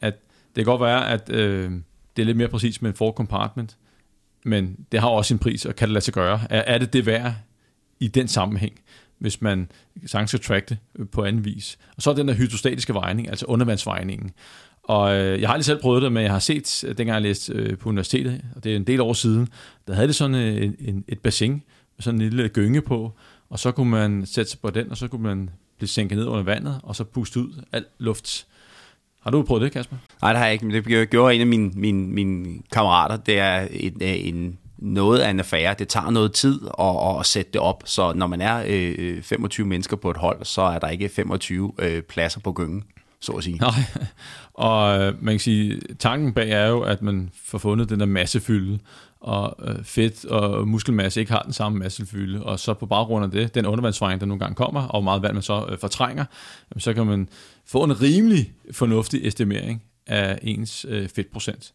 [0.00, 0.14] at
[0.56, 1.72] det kan godt være, at øh,
[2.16, 3.76] det er lidt mere præcis med en for compartment,
[4.48, 6.40] men det har også en pris, og kan det lade sig gøre.
[6.50, 7.34] Er, er det det værd
[8.00, 8.80] i den sammenhæng,
[9.18, 9.70] hvis man
[10.06, 11.78] sagtens skal track det øh, på anden vis?
[11.96, 14.30] Og så er den der hydrostatiske vejning, altså undervandsvejningen.
[14.82, 17.22] Og øh, jeg har aldrig selv prøvet det, men jeg har set, øh, dengang jeg
[17.22, 19.48] læste på universitetet, og det er en del år siden,
[19.86, 23.12] der havde det sådan en, en, et bassin med sådan en lille gynge på,
[23.50, 26.26] og så kunne man sætte sig på den, og så kunne man blive sænket ned
[26.26, 28.46] under vandet, og så puste ud al luft
[29.28, 29.96] har du prøvet det, Kasper?
[30.22, 33.16] Nej, det har jeg ikke, men det gjorde en af mine, mine, mine kammerater.
[33.16, 35.74] Det er en, en, noget af en affære.
[35.78, 39.66] Det tager noget tid at, at sætte det op, så når man er øh, 25
[39.66, 42.84] mennesker på et hold, så er der ikke 25 øh, pladser på gyngen,
[43.20, 43.58] så at sige.
[43.58, 43.70] Nej,
[44.54, 48.06] og øh, man kan sige, tanken bag er jo, at man får fundet den der
[48.06, 48.78] massefylde,
[49.20, 53.30] og øh, fedt og muskelmasse ikke har den samme massefylde, og så på baggrund af
[53.30, 56.24] det, den undervandsvejning, der nogle gange kommer, og hvor meget vand man så øh, fortrænger,
[56.78, 57.28] så kan man
[57.66, 61.72] få en rimelig fornuftig estimering af ens øh, fedtprocent.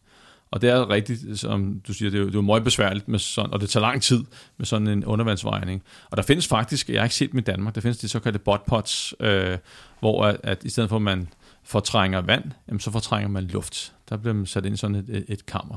[0.50, 3.08] Og det er rigtigt, som du siger, det er jo, det er jo meget besværligt,
[3.08, 4.24] med sådan, og det tager lang tid
[4.56, 5.82] med sådan en undervandsvejning.
[6.10, 8.38] Og der findes faktisk, jeg har ikke set dem i Danmark, der findes de såkaldte
[8.38, 9.58] botpots, øh,
[10.00, 11.28] hvor at, at i stedet for at man
[11.64, 13.92] fortrænger vand, jamen, så fortrænger man luft.
[14.08, 15.76] Der bliver man sat ind i sådan et, et, et kammer.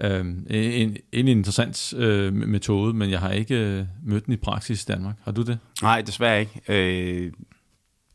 [0.00, 4.82] Øh, en, en interessant øh, metode, men jeg har ikke øh, mødt den i praksis
[4.82, 5.16] i Danmark.
[5.22, 5.58] Har du det?
[5.82, 6.60] Nej, desværre ikke.
[6.68, 7.32] Øh,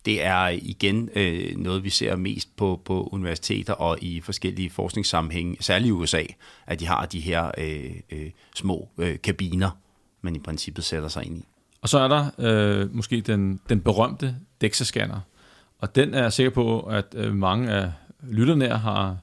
[0.05, 5.57] det er igen øh, noget, vi ser mest på, på universiteter og i forskellige forskningssammenhænge,
[5.59, 6.23] særligt i USA,
[6.67, 9.69] at de har de her øh, øh, små øh, kabiner,
[10.21, 11.45] man i princippet sætter sig ind i.
[11.81, 15.19] Og så er der øh, måske den, den berømte DEXA-scanner,
[15.79, 17.91] og den er jeg sikker på, at øh, mange af
[18.23, 19.17] lytterne har,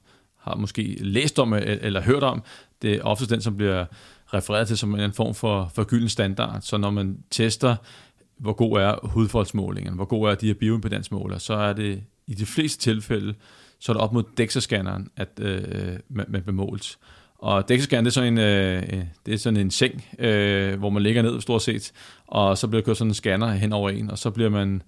[0.46, 2.42] har måske læst om øh, eller hørt om.
[2.82, 3.85] Det er ofte den, som bliver
[4.35, 6.61] refereret til som en form for, for gylden standard.
[6.61, 7.76] Så når man tester
[8.37, 12.46] hvor god er hudfoldsmålingen, hvor god er de her bioimpedansmåler, så er det i de
[12.46, 13.35] fleste tilfælde,
[13.78, 16.98] så er det op mod DEXA-scanneren, at øh, man, man bemåles.
[17.38, 21.02] Og DEXA-scanneren, det er sådan en, øh, det er sådan en seng, øh, hvor man
[21.02, 21.92] ligger ned stort set,
[22.26, 24.82] og så bliver der kørt sådan en scanner hen over en, og så bliver man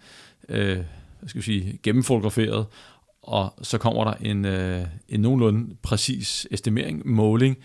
[0.49, 0.79] øh,
[1.21, 2.67] hvad skal vi sige, gennemfotograferet,
[3.29, 7.57] og så kommer der en, øh, en nogenlunde præcis estimering, måling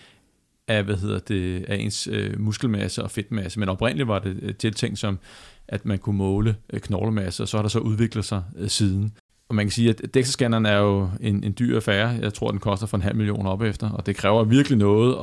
[0.68, 3.60] af, hvad hedder det, af ens øh, muskelmasse og fedtmasse.
[3.60, 5.20] Men oprindeligt var det øh, tiltænkt som
[5.68, 9.14] at man kunne måle øh, knoglemasse, og så har der så udviklet sig øh, siden.
[9.54, 12.08] Og man kan sige, at DEXA-scanneren er jo en, en dyr affære.
[12.08, 15.16] Jeg tror, den koster for en halv million op efter, og det kræver virkelig noget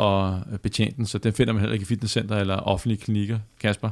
[0.53, 3.91] at betjene den, så den finder man heller ikke i fitnesscenter eller offentlige klinikker, Kasper.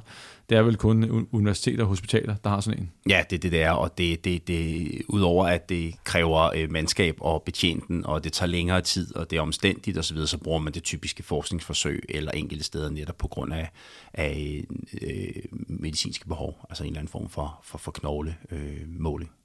[0.48, 2.90] Det er vel kun universiteter og hospitaler, der har sådan en.
[3.08, 7.16] Ja, det det, det er, og det, det, det, udover at det kræver øh, mandskab
[7.20, 10.38] og betjene den, og det tager længere tid, og det er omstændigt osv., så, så
[10.38, 13.70] bruger man det typiske forskningsforsøg eller enkelte steder netop på grund af,
[14.14, 14.64] af
[15.02, 19.30] øh, medicinske behov, altså en eller anden form for, for, for knoglemåling.
[19.30, 19.37] Øh,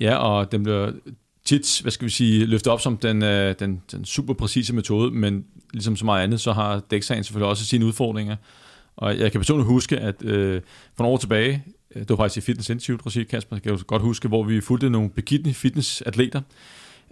[0.00, 0.92] Ja, og den bliver
[1.44, 5.10] tit, hvad skal vi sige, løftet op som den, øh, den, den super præcise metode,
[5.10, 8.36] men ligesom så meget andet, så har dæksagen selvfølgelig også sine udfordringer.
[8.96, 10.62] Og jeg kan personligt huske, at øh,
[10.96, 13.78] for nogle år tilbage, øh, det var faktisk i Fitness Institute, regi, Kasper, jeg kan
[13.86, 16.40] godt huske, hvor vi fulgte nogle bikini fitness-atleter,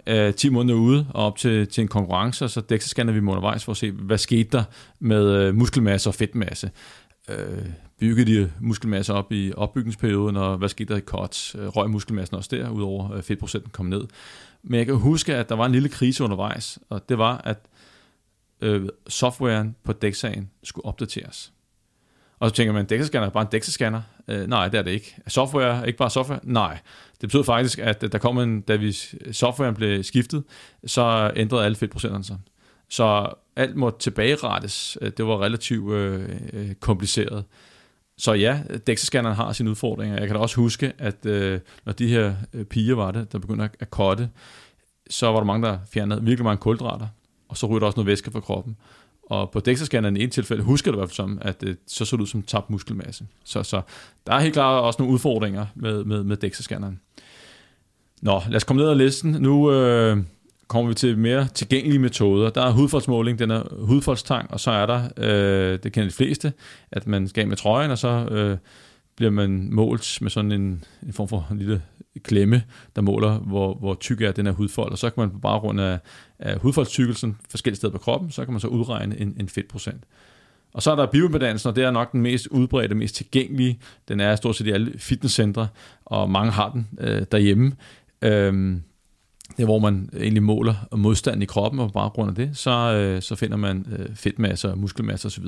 [0.07, 3.63] øh, 10 måneder ude og op til, til en konkurrence, og så DEXA-scanner vi undervejs
[3.65, 4.63] for at se, hvad skete der
[4.99, 6.71] med øh, muskelmasse og fedtmasse.
[7.29, 7.65] Øh,
[7.99, 11.55] byggede de muskelmasse op i opbygningsperioden, og hvad skete der i cuts?
[11.55, 14.03] Øh, røg muskelmassen også der, udover fedtprocenten kom ned.
[14.63, 17.65] Men jeg kan huske, at der var en lille krise undervejs, og det var, at
[18.61, 21.53] øh, softwaren på DEXA'en skulle opdateres.
[22.39, 24.01] Og så tænker man, DEXA-scanner er bare en DEXA-scanner.
[24.27, 25.15] Øh, nej, det er det ikke.
[25.25, 26.39] Er software ikke bare software?
[26.43, 26.79] Nej.
[27.21, 28.91] Det betød faktisk, at øh, der kom en, da vi
[29.31, 30.43] softwaren blev skiftet,
[30.85, 32.37] så ændrede alle fedtprocenterne sig.
[32.89, 34.97] Så alt måtte tilbagerettes.
[35.01, 37.45] Øh, det var relativt øh, øh, kompliceret.
[38.17, 40.17] Så ja, DEXA-scanneren har sine udfordringer.
[40.17, 43.39] Jeg kan da også huske, at øh, når de her øh, piger var det, der
[43.39, 44.29] begyndte at kotte,
[45.09, 47.07] så var der mange, der fjernede virkelig mange kulhydrater,
[47.49, 48.77] og så ryger der også noget væske fra kroppen.
[49.29, 52.05] Og på DEXA-scanneren i et tilfælde husker det i hvert fald som, at det så
[52.05, 53.25] så det ud som tabt muskelmasse.
[53.43, 53.81] Så, så
[54.27, 56.99] der er helt klart også nogle udfordringer med, med, med DEXA-scanneren.
[58.21, 59.31] Nå, lad os komme ned ad listen.
[59.31, 60.17] Nu øh,
[60.67, 62.49] kommer vi til mere tilgængelige metoder.
[62.49, 66.53] Der er hudfoldsmåling, den er hudfoldstang, og så er der, øh, det kender de fleste,
[66.91, 68.57] at man skal med trøjen, og så øh,
[69.15, 71.81] bliver man målt med sådan en, en form for en lille
[72.23, 72.63] klemme,
[72.95, 75.81] der måler, hvor, hvor tyk er den her hudfold, og så kan man på baggrund
[75.81, 75.99] af,
[76.39, 80.03] af hudfoldstykkelsen forskellige steder på kroppen, så kan man så udregne en, en fedtprocent.
[80.73, 83.79] Og så er der bioimpedansen, og det er nok den mest udbredte, mest tilgængelige.
[84.07, 85.67] Den er stort set i alle fitnesscentre,
[86.05, 87.71] og mange har den øh, derhjemme.
[88.21, 88.83] Øhm,
[89.57, 93.21] det hvor man egentlig måler modstanden i kroppen, og på baggrund af det, så, øh,
[93.21, 95.45] så finder man øh, fedtmasser, muskelmasser osv.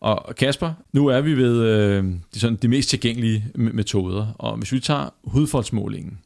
[0.00, 4.72] Og Kasper, nu er vi ved øh, de, sådan, de mest tilgængelige metoder, og hvis
[4.72, 6.18] vi tager hudfoldsmålingen,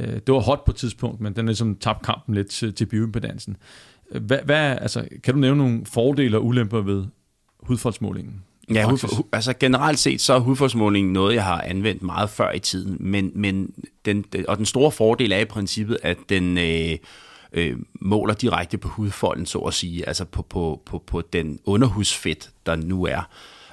[0.00, 2.74] øh, det var hot på et tidspunkt, men den er ligesom tabt kampen lidt til,
[2.74, 3.56] til bioimpedansen.
[4.20, 7.04] Hvad, hvad, altså, kan du nævne nogle fordele og ulemper ved
[7.60, 8.42] hudfoldsmålingen?
[8.74, 12.58] Ja, hudfor, altså generelt set så er hudfoldsmålingen noget, jeg har anvendt meget før i
[12.58, 13.70] tiden, men, men
[14.04, 16.98] den, og den store fordel er i princippet, at den øh,
[17.52, 22.50] øh, måler direkte på hudfolden, så at sige, altså på, på, på, på den underhudsfedt,
[22.66, 23.28] der nu er.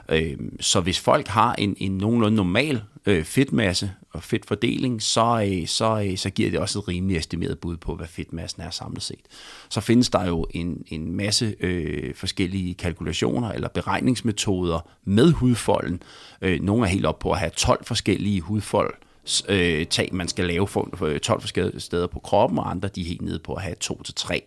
[0.10, 5.68] Øh, så hvis folk har en, en nogenlunde normal øh, fedtmasse og fedtfordeling, så, øh,
[5.68, 9.04] så, øh, så giver det også et rimeligt estimeret bud på, hvad fedtmassen er samlet
[9.04, 9.26] set.
[9.70, 16.04] Så findes der jo en, en masse øh, forskellige kalkulationer eller beregningsmetoder med hudfolden.
[16.42, 18.94] Øh, nogle er helt op på at have 12 forskellige hudfold
[19.50, 22.90] øh, tag, man skal lave for, for øh, 12 forskellige steder på kroppen, og andre
[22.90, 24.40] de er helt nede på at have 2-3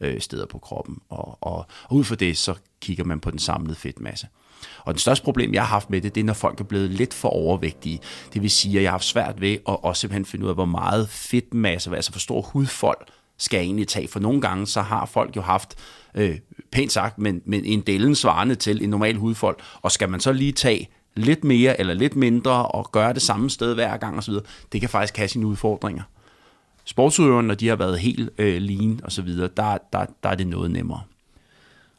[0.00, 0.98] øh, steder på kroppen.
[1.08, 4.26] Og, og, og ud fra det, så kigger man på den samlede fedtmasse.
[4.84, 6.90] Og det største problem, jeg har haft med det, det er, når folk er blevet
[6.90, 8.00] lidt for overvægtige.
[8.34, 10.56] Det vil sige, at jeg har haft svært ved at også simpelthen finde ud af,
[10.56, 13.06] hvor meget fedtmasse, altså for stor hudfold,
[13.38, 14.08] skal jeg egentlig tage.
[14.08, 15.74] For nogle gange, så har folk jo haft,
[16.14, 16.38] øh,
[16.72, 20.32] pænt sagt, men, men en delen svarende til en normal hudfold, og skal man så
[20.32, 24.34] lige tage lidt mere eller lidt mindre og gøre det samme sted hver gang osv.,
[24.72, 26.02] det kan faktisk have sine udfordringer.
[26.84, 29.48] Sportsudøverne, når de har været helt øh, lean osv., der,
[29.92, 31.00] der, der er det noget nemmere.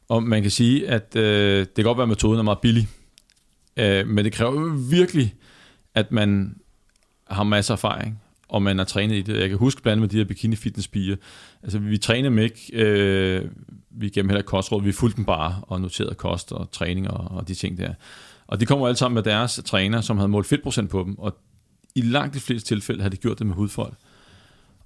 [0.09, 2.87] Og man kan sige, at øh, det kan godt være, at metoden er meget billig,
[3.77, 5.33] øh, men det kræver virkelig,
[5.95, 6.55] at man
[7.27, 9.39] har masser af erfaring, og man har trænet i det.
[9.39, 11.15] Jeg kan huske blandt med de her bikini fitness piger.
[11.63, 13.45] Altså, vi træner dem ikke, øh,
[13.89, 17.47] vi gennem heller kostråd, vi fulgte dem bare og noterede kost og træning og, og
[17.47, 17.93] de ting der.
[18.47, 21.37] Og de kommer alle sammen med deres træner, som havde målt fedtprocent på dem, og
[21.95, 23.93] i langt de fleste tilfælde har de gjort det med hudfold.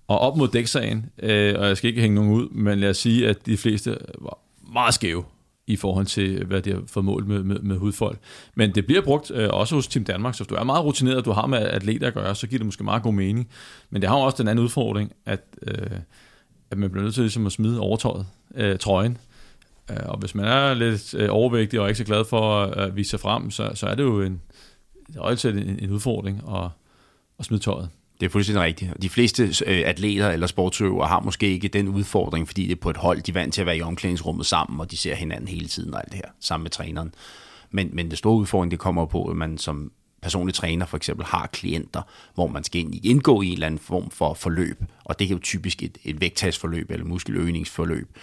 [0.08, 2.98] Og op mod dæksagen, øh, og jeg skal ikke hænge nogen ud, men lad os
[2.98, 4.38] sige, at de fleste var
[4.74, 5.24] meget skæve
[5.68, 8.20] i forhold til, hvad de har fået mål med, med, med hudfolk.
[8.56, 11.18] Men det bliver brugt øh, også hos Team Danmark, så hvis du er meget rutineret,
[11.18, 13.50] og du har med atleter at gøre, så giver det måske meget god mening.
[13.90, 16.00] Men det har også den anden udfordring, at, øh,
[16.72, 19.18] at man bliver nødt til ligesom at smide overtøjet, øh, trøjen.
[19.90, 23.10] Øh, og hvis man er lidt øh, overvægtig og ikke så glad for at vise
[23.10, 24.42] sig frem, så, så er det jo en,
[25.46, 26.70] en, en udfordring at,
[27.40, 27.90] at smide tøjet.
[28.20, 28.94] Det er fuldstændig rigtigt.
[29.02, 32.90] De fleste øh, atleter eller sportsøvere har måske ikke den udfordring, fordi det er på
[32.90, 35.48] et hold, de er vant til at være i omklædningsrummet sammen, og de ser hinanden
[35.48, 37.14] hele tiden og alt det her, sammen med træneren.
[37.72, 41.26] Men, men det store udfordring, det kommer på, at man som personlig træner for eksempel
[41.26, 42.02] har klienter,
[42.34, 45.40] hvor man skal indgå i en eller anden form for forløb, og det er jo
[45.40, 48.18] typisk et, et vægttabsforløb eller muskeløgningsforløb.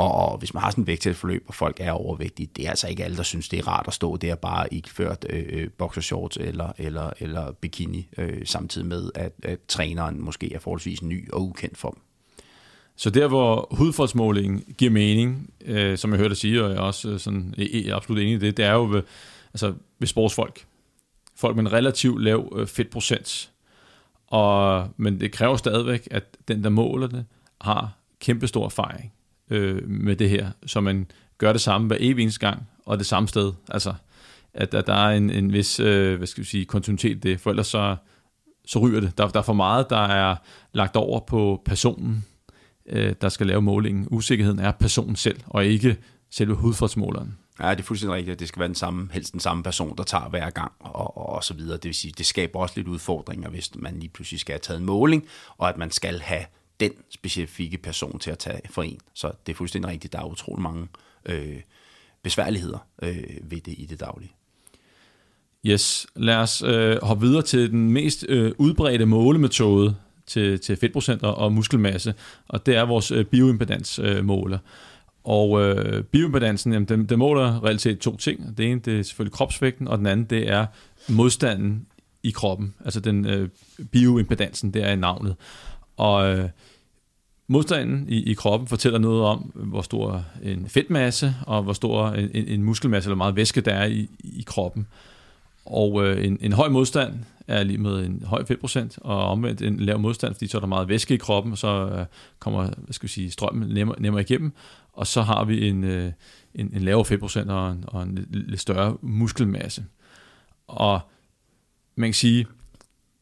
[0.00, 3.04] Og hvis man har sådan et vægttabsforløb, og folk er overvægtige, det er altså ikke
[3.04, 6.36] alle, der synes, det er rart at stå der bare i ført øh, øh boxershorts
[6.36, 11.42] eller, eller, eller bikini, øh, samtidig med, at, at træneren måske er forholdsvis ny og
[11.42, 12.02] ukendt for dem.
[12.96, 16.80] Så der, hvor hudfoldsmålingen giver mening, øh, som jeg hørte dig sige, og jeg er
[16.80, 19.02] også øh, sådan, sådan, er absolut enig i det, det er jo ved,
[19.54, 20.64] altså ved sportsfolk.
[21.36, 23.50] Folk med en relativt lav øh, fedtprocent.
[24.26, 27.24] Og, men det kræver stadigvæk, at den, der måler det,
[27.60, 29.12] har kæmpestor erfaring
[29.50, 31.06] øh, med det her, så man
[31.38, 33.52] gør det samme hver evig eneste gang, og det samme sted.
[33.68, 33.94] Altså,
[34.54, 37.40] at, at der er en, en vis øh, hvad skal vi sige, kontinuitet i det,
[37.40, 37.96] for ellers så,
[38.66, 39.18] så ryger det.
[39.18, 40.36] Der, der er for meget, der er
[40.72, 42.24] lagt over på personen,
[42.86, 44.06] øh, der skal lave målingen.
[44.10, 45.96] Usikkerheden er personen selv, og ikke
[46.30, 47.36] selve hudfoldsmåleren.
[47.62, 48.32] Ja, det er fuldstændig rigtigt.
[48.32, 51.16] at Det skal være den samme, helst den samme person, der tager hver gang, og,
[51.16, 51.76] og, og så videre.
[51.76, 54.80] Det vil sige, det skaber også lidt udfordringer, hvis man lige pludselig skal have taget
[54.80, 55.26] en måling,
[55.58, 56.44] og at man skal have
[56.80, 58.98] den specifikke person til at tage for en.
[59.14, 60.88] Så det er fuldstændig rigtigt, der er utrolig mange
[61.26, 61.60] øh,
[62.22, 64.32] besværligheder øh, ved det i det daglige.
[65.66, 71.28] Yes, lad os øh, hoppe videre til den mest øh, udbredte målemetode til, til fedtprocenter
[71.28, 72.14] og muskelmasse,
[72.48, 74.58] og det er vores øh, bioimpedansmåler.
[74.58, 74.68] Øh,
[75.24, 78.58] og øh, bioimpedansen, jamen, den, den måler reelt set to ting.
[78.58, 80.66] Det ene det er selvfølgelig kropsvægten, og den anden det er
[81.08, 81.86] modstanden
[82.22, 82.74] i kroppen.
[82.84, 83.48] Altså den øh,
[83.92, 85.36] bioimpedansen, det er i navnet.
[86.00, 86.48] Og øh,
[87.48, 92.30] modstanden i, i kroppen fortæller noget om, hvor stor en fedtmasse og hvor stor en,
[92.34, 94.86] en, en muskelmasse eller meget væske der er i, i kroppen.
[95.64, 97.14] Og øh, en, en høj modstand
[97.48, 100.66] er lige med en høj fedtprocent, og omvendt en lav modstand, fordi så er der
[100.66, 102.06] meget væske i kroppen, og så øh,
[102.38, 104.52] kommer hvad skal vi sige, strømmen nemmere, nemmere igennem,
[104.92, 106.12] og så har vi en, øh,
[106.54, 109.84] en, en lavere fedtprocent og en, og en lidt større muskelmasse.
[110.66, 111.00] Og
[111.96, 112.46] man kan sige,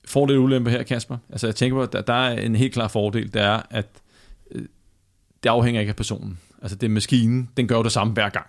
[0.08, 1.16] fordel og ulempe her, Kasper.
[1.30, 3.86] Altså jeg tænker på, at der, der er en helt klar fordel, det er, at
[4.50, 4.62] øh,
[5.42, 6.38] det afhænger ikke af personen.
[6.62, 8.46] Altså det er maskinen, den gør jo det samme hver gang.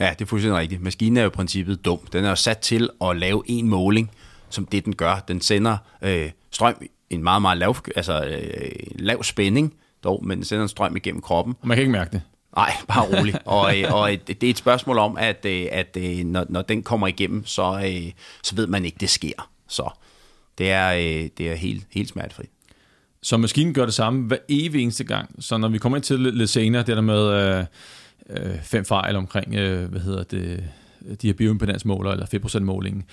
[0.00, 0.82] Ja, det er fuldstændig rigtigt.
[0.82, 1.98] Maskinen er jo i princippet dum.
[2.12, 4.10] Den er jo sat til at lave en måling,
[4.48, 5.24] som det den gør.
[5.28, 9.74] Den sender øh, strøm en meget, meget lav, altså, øh, lav spænding,
[10.04, 11.54] dog, men den sender en strøm igennem kroppen.
[11.62, 12.22] Man kan ikke mærke det.
[12.56, 13.38] Nej, bare roligt.
[13.44, 16.82] og, øh, og det er et spørgsmål om, at, øh, at øh, når, når den
[16.82, 17.92] kommer igennem, så,
[18.42, 19.50] så ved man ikke, det sker.
[19.68, 19.90] Så
[20.58, 22.50] det er, øh, det er helt, helt smertefrit.
[23.22, 25.44] Så maskinen gør det samme hver evig eneste gang.
[25.44, 27.64] Så når vi kommer ind til lidt senere, det der med øh,
[28.30, 30.64] øh, fem fejl omkring, øh, hvad hedder det,
[31.22, 33.04] de her bioimpedansmåler eller 5% målingen,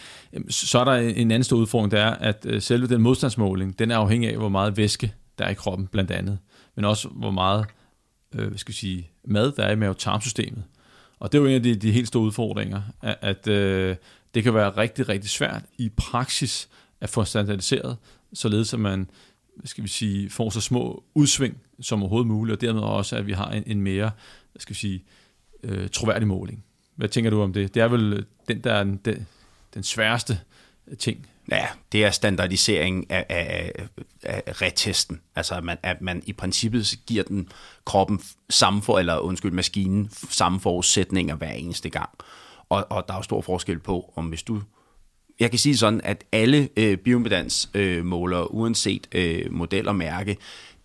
[0.50, 3.92] så er der en anden stor udfordring, det er, at øh, selve den modstandsmåling, den
[3.92, 6.38] er afhængig af, hvor meget væske der er i kroppen blandt andet,
[6.76, 7.66] men også hvor meget
[8.36, 10.64] øh, hvad skal jeg sige, mad, der er i mavetarmsystemet.
[11.20, 13.96] Og det er jo en af de, de helt store udfordringer, at, at øh,
[14.34, 16.70] det kan være rigtig, rigtig svært i praksis
[17.02, 17.98] at få standardiseret,
[18.34, 19.10] således at man
[19.56, 23.28] hvad skal vi sige, får så små udsving som overhovedet muligt, og dermed også, at
[23.28, 24.12] vi har en, en mere
[24.58, 25.04] skal vi sige,
[25.64, 26.64] øh, troværdig måling.
[26.96, 27.74] Hvad tænker du om det?
[27.74, 29.28] Det er vel øh, den, der er den,
[29.74, 30.40] den sværeste
[31.00, 33.72] ting Ja, det er standardisering af, af,
[34.24, 35.22] af retesten.
[35.36, 37.50] Altså, at man, at man i princippet giver den
[37.86, 42.10] kroppen samme for, eller undskyld, maskinen samme forudsætninger hver eneste gang.
[42.70, 44.62] Og, og der er jo stor forskel på, om hvis du
[45.40, 50.38] jeg kan sige sådan, at alle øh, bioimpedansmålere, øh, uanset øh, model og mærke,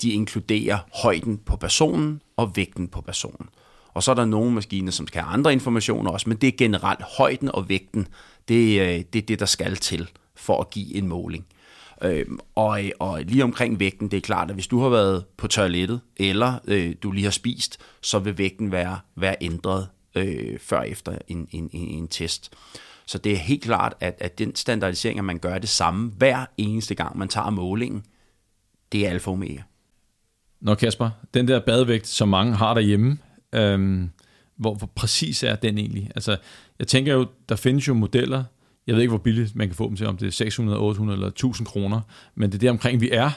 [0.03, 3.49] de inkluderer højden på personen og vægten på personen.
[3.95, 6.57] Og så er der nogle maskiner, som skal have andre informationer også, men det er
[6.59, 8.09] generelt højden og vægten,
[8.49, 11.47] det, øh, det er det, der skal til for at give en måling.
[12.03, 15.49] Øh, og, og lige omkring vægten, det er klart, at hvis du har været på
[15.49, 20.83] toilettet, eller øh, du lige har spist, så vil vægten være, være ændret øh, før
[20.83, 22.53] efter en, en, en, en test.
[23.11, 26.47] Så det er helt klart, at, at den standardisering, at man gør det samme hver
[26.57, 28.05] eneste gang, man tager målingen,
[28.93, 29.63] det er alfa og omega.
[30.61, 33.19] Nå Kasper, den der badevægt, som mange har derhjemme,
[33.53, 34.11] øhm,
[34.57, 36.11] hvor, hvor præcis er den egentlig?
[36.15, 36.37] Altså,
[36.79, 38.45] jeg tænker jo, der findes jo modeller,
[38.87, 41.17] jeg ved ikke, hvor billigt man kan få dem til, om det er 600, 800
[41.17, 42.01] eller 1000 kroner,
[42.35, 43.31] men det er der omkring, vi er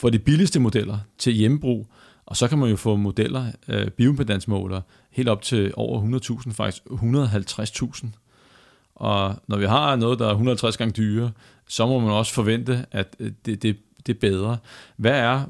[0.00, 1.86] for de billigste modeller til hjemmebrug,
[2.26, 6.82] og så kan man jo få modeller, øh, bioimpedansmåler, helt op til over 100.000, faktisk
[6.84, 8.06] 150.000.
[8.96, 11.30] Og når vi har noget, der er 150 gange dyrere,
[11.68, 14.58] så må man også forvente, at øh, det, det, det er bedre.
[14.96, 15.44] Hvad er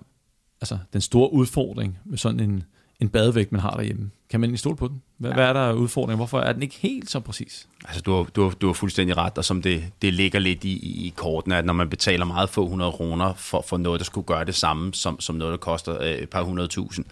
[0.60, 2.64] altså, den store udfordring med sådan en,
[3.00, 4.10] en badevægt, man har derhjemme?
[4.30, 5.02] Kan man stole på den?
[5.18, 5.34] Hvad, ja.
[5.34, 6.16] hvad er der udfordring?
[6.16, 7.68] Hvorfor er den ikke helt så præcis?
[7.84, 10.64] Altså, du har, du har, du har fuldstændig ret, og som det, det ligger lidt
[10.64, 10.72] i,
[11.06, 14.26] i kortene, at når man betaler meget få hundrede kroner for, for noget, der skulle
[14.26, 17.04] gøre det samme som, som noget, der koster øh, et par hundrede tusind,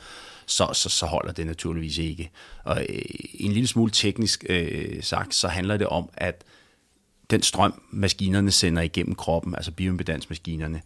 [0.47, 2.31] så, så, så holder det naturligvis ikke.
[2.65, 3.03] Og øh,
[3.35, 6.45] en lille smule teknisk øh, sagt, så handler det om, at
[7.31, 10.83] den strøm, maskinerne sender igennem kroppen, altså bioimpedansmaskinerne,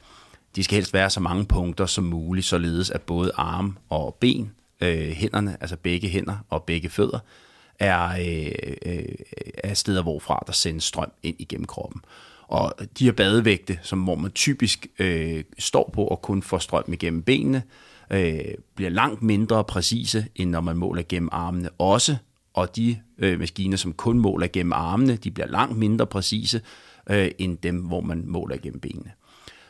[0.56, 4.52] de skal helst være så mange punkter som muligt, således at både arm og ben
[4.80, 7.18] øh, hænderne, altså begge hænder og begge fødder,
[7.78, 9.04] er, øh, øh,
[9.64, 12.00] er steder, hvorfra der sendes strøm ind igennem kroppen.
[12.42, 16.92] Og de her badevægte, som hvor man typisk øh, står på og kun får strøm
[16.92, 17.62] igennem benene,
[18.10, 18.40] øh,
[18.74, 22.16] bliver langt mindre præcise, end når man måler gennem armene også.
[22.54, 26.60] Og de øh, maskiner, som kun måler gennem armene, de bliver langt mindre præcise,
[27.10, 29.12] øh, end dem, hvor man måler gennem benene.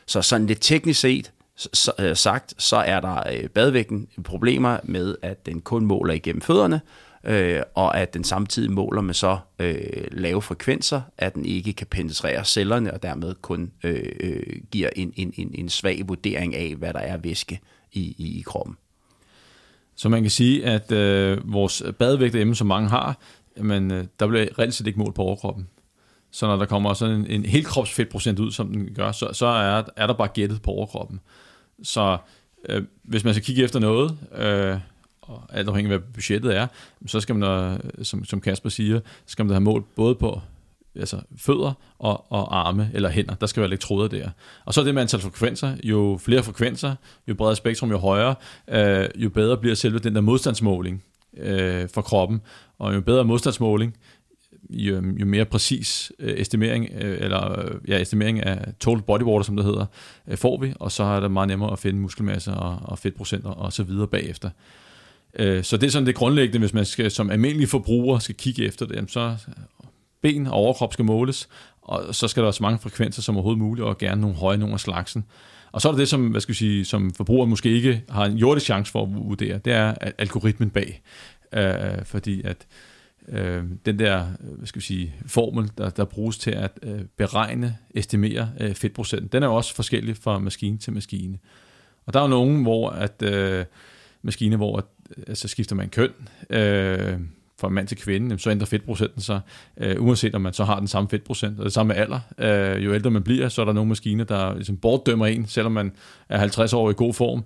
[0.05, 5.15] Så sådan lidt teknisk set, så, øh, sagt, så er der øh, badvægten problemer med,
[5.21, 6.81] at den kun måler igennem fødderne,
[7.23, 11.87] øh, og at den samtidig måler med så øh, lave frekvenser, at den ikke kan
[11.87, 16.75] penetrere cellerne, og dermed kun øh, øh, giver en, en, en, en svag vurdering af,
[16.75, 17.59] hvad der er væske
[17.91, 18.77] i, i, i kroppen.
[19.95, 23.17] Så man kan sige, at øh, vores badvægt hjemme, som mange har,
[23.57, 25.67] men øh, der bliver reelt set ikke målt på overkroppen.
[26.31, 29.83] Så når der kommer sådan en, en helkropsfedtprocent ud, som den gør, så, så er,
[29.95, 31.19] er der bare gættet på overkroppen.
[31.83, 32.17] Så
[32.69, 34.77] øh, hvis man skal kigge efter noget, øh,
[35.21, 36.67] og alt afhængig af hvad budgettet er,
[37.07, 40.41] så skal man, øh, som, som Kasper siger, skal man have mål både på
[40.99, 43.35] altså fødder og, og arme eller hænder.
[43.35, 44.29] Der skal være elektroder der.
[44.65, 45.75] Og så er det med antal frekvenser.
[45.83, 46.95] Jo flere frekvenser,
[47.27, 48.35] jo bredere spektrum, jo højere,
[48.69, 51.03] øh, jo bedre bliver selve den der modstandsmåling
[51.37, 52.41] øh, for kroppen.
[52.79, 53.95] Og jo bedre modstandsmåling,
[54.69, 59.43] jo, jo mere præcis øh, estimering, øh, eller øh, ja, estimering af total body water,
[59.43, 59.85] som det hedder,
[60.27, 63.49] øh, får vi, og så er det meget nemmere at finde muskelmasse og, og fedtprocenter
[63.49, 64.49] og så videre bagefter.
[65.39, 68.65] Øh, så det er sådan det grundlæggende, hvis man skal, som almindelig forbruger skal kigge
[68.65, 69.35] efter det, så
[70.21, 71.49] ben og overkrop skal måles,
[71.81, 74.57] og så skal der være så mange frekvenser som overhovedet muligt, og gerne nogle høje
[74.57, 75.25] nogle af slagsen.
[75.71, 78.25] Og så er der det, som, hvad skal vi sige, som forbrugeren måske ikke har
[78.25, 81.01] en jordisk chance for at vurdere, det er algoritmen bag.
[81.53, 82.67] Øh, fordi at
[83.27, 87.77] øh, den der hvad skal vi sige, formel, der, der bruges til at øh, beregne,
[87.95, 91.37] estimere øh, fedtprocenten, den er jo også forskellig fra maskine til maskine.
[92.05, 93.65] Og der er jo nogen, hvor at øh,
[94.21, 94.85] maskine, hvor at,
[95.27, 96.11] altså skifter man køn,
[96.49, 97.19] øh,
[97.59, 99.41] fra mand til kvinde, så ændrer fedtprocenten sig,
[99.77, 101.59] øh, uanset om man så har den samme fedtprocent.
[101.59, 102.19] Og det samme alder.
[102.37, 105.71] Øh, jo ældre man bliver, så er der nogle maskiner, der ligesom bortdømmer en, selvom
[105.71, 105.91] man
[106.29, 107.43] er 50 år i god form,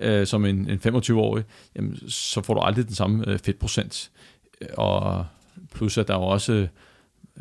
[0.00, 1.44] øh, som en, en 25-årig,
[1.76, 4.10] jamen, så får du aldrig den samme øh, fedtprocent.
[4.76, 5.26] Og
[5.74, 6.52] plus at der er jo også,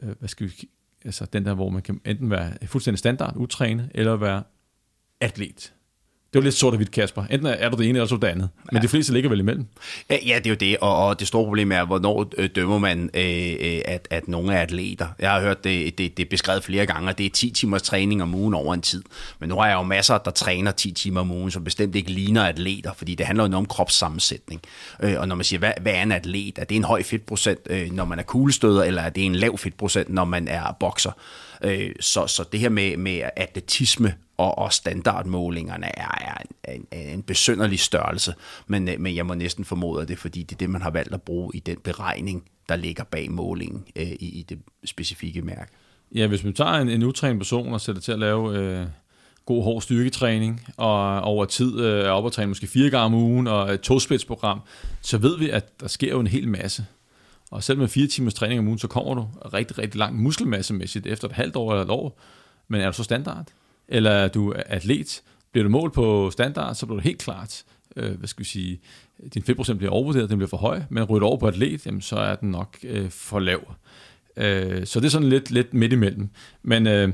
[0.04, 0.70] øh, hvad skal vi,
[1.06, 4.44] altså den der, hvor man kan enten være fuldstændig standard, utrænet, eller være
[5.22, 5.75] atlet.
[6.36, 7.24] Det er jo lidt sort og hvidt, Kasper.
[7.24, 8.50] Enten er du det ene, eller så det andet.
[8.72, 8.82] Men ja.
[8.82, 9.66] de fleste ligger vel imellem.
[10.10, 13.10] Ja, det er jo det, og, og det store problem er, hvornår øh, dømmer man,
[13.14, 15.08] øh, øh, at, at nogle er atleter.
[15.20, 18.22] Jeg har hørt det, det, det beskrevet flere gange, at det er 10 timers træning
[18.22, 19.04] om ugen over en tid.
[19.40, 22.12] Men nu har jeg jo masser, der træner 10 timer om ugen, som bestemt ikke
[22.12, 24.62] ligner atleter, fordi det handler jo om kropssammensætning.
[25.00, 26.60] Og når man siger, hvad, hvad er en atlet?
[26.60, 27.60] Er det en høj fedtprocent,
[27.92, 31.12] når man er kuglestøder, eller er det en lav fedtprocent, når man er bokser?
[32.00, 36.38] Så, så det her med, med atletisme og, og standardmålingerne er, er
[36.74, 38.34] en, en, en besønderlig størrelse,
[38.68, 40.82] men, øh, men jeg må næsten formode, at det er fordi, det er det, man
[40.82, 44.60] har valgt at bruge i den beregning, der ligger bag målingen øh, i, i det
[44.86, 45.72] specifikke mærke.
[46.16, 48.88] Ja, hvis man tager en, en utrænet person og sætter til at lave øh,
[49.46, 53.14] god hård styrketræning, og over tid øh, er op at træne måske fire gange om
[53.14, 54.62] ugen, og et togspidsprogram,
[55.02, 56.86] så ved vi, at der sker jo en hel masse.
[57.52, 61.08] Og selv med fire timers træning om ugen, så kommer du rigtig, rigtig langt muskelmassemæssigt
[61.08, 62.20] efter et halvt år eller et år.
[62.68, 63.48] Men er du så standard?
[63.88, 65.22] Eller er du atlet,
[65.52, 67.64] bliver du målt på standard, så bliver du helt klart,
[67.96, 68.80] øh, hvad skal vi sige,
[69.34, 72.02] din fedtprocent bliver overvurderet, den bliver for høj, men ryger du over på atlet, jamen,
[72.02, 73.76] så er den nok øh, for lav.
[74.38, 76.30] Øh, så det er sådan lidt, lidt midt imellem.
[76.64, 77.14] Men øh,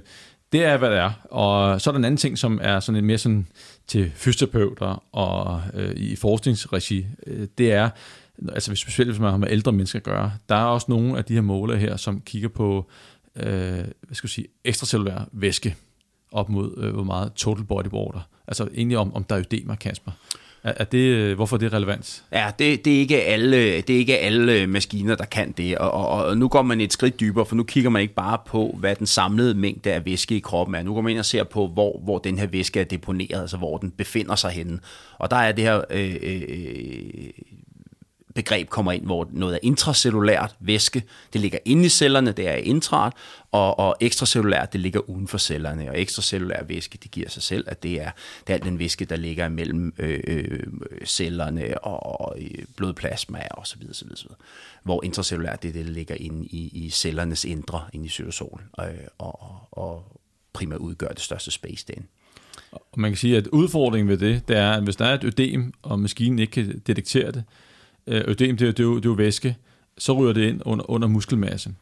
[0.51, 1.11] det er, hvad det er.
[1.24, 3.47] Og så er der en anden ting, som er sådan lidt mere sådan
[3.88, 7.05] til fysioterapeuter og øh, i forskningsregi.
[7.28, 7.89] Øh, det er,
[8.49, 11.26] altså specielt hvis man har med ældre mennesker at gøre, der er også nogle af
[11.26, 12.89] de her måler her, som kigger på,
[13.36, 15.76] øh, hvad skal jeg sige, ekstracellulær væske
[16.32, 18.27] op mod, øh, hvor meget total body water.
[18.47, 20.11] Altså egentlig om, om der er ødemer, Kasper.
[20.63, 22.23] Er, er det, øh, hvorfor er det relevant?
[22.32, 25.91] Ja, det, det, er ikke alle, det er ikke alle maskiner, der kan det, og,
[25.91, 28.75] og, og nu går man et skridt dybere, for nu kigger man ikke bare på,
[28.79, 30.84] hvad den samlede mængde af væske i kroppen er.
[30.84, 33.57] Nu går man ind og ser på, hvor, hvor den her væske er deponeret, altså
[33.57, 34.79] hvor den befinder sig henne.
[35.17, 37.29] Og der er det her øh, øh, øh
[38.36, 41.03] begreb kommer ind, hvor noget er intracellulært væske,
[41.34, 43.13] det ligger inde i cellerne, det er intrat,
[43.51, 47.65] og, og ekstracellulært, det ligger uden for cellerne, og ekstracellulær væske, det giver sig selv,
[47.67, 48.11] at det er,
[48.47, 50.63] det er al den væske, der ligger mellem øh, øh,
[51.05, 54.39] cellerne og, og øh, blodplasma og så videre, så videre, så videre.
[54.84, 58.65] Hvor intracellulært, det er det, der ligger inde i, i cellernes indre, inde i cytosolen,
[58.79, 58.86] øh,
[59.17, 60.21] og, og, og
[60.53, 62.07] primært udgør det største space derinde.
[62.71, 65.23] Og man kan sige, at udfordringen ved det, det er, at hvis der er et
[65.23, 67.43] ødem, og maskinen ikke kan detektere det,
[68.07, 69.57] øh, ødem, det er, det, er jo, det er jo væske,
[69.97, 71.73] så ryger det ind under, under muskelmasse.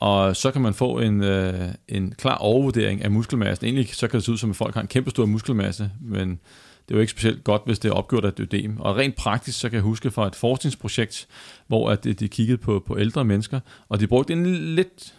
[0.00, 3.66] Og så kan man få en, øh, en klar overvurdering af muskelmassen.
[3.66, 6.28] Egentlig så kan det se ud som, at folk har en kæmpe stor muskelmasse, men
[6.88, 8.80] det er jo ikke specielt godt, hvis det er opgjort af et ødem.
[8.80, 11.28] Og rent praktisk, så kan jeg huske fra et forskningsprojekt,
[11.66, 15.14] hvor at øh, de, kiggede på, på ældre mennesker, og de brugte en lidt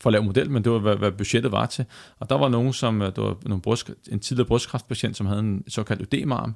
[0.00, 1.84] for lav model, men det var, hvad, hvad budgettet var til.
[2.18, 5.40] Og der var nogen, som, øh, der var nogle bryst, en tidligere brystkræftpatient, som havde
[5.40, 6.54] en såkaldt ødemarm.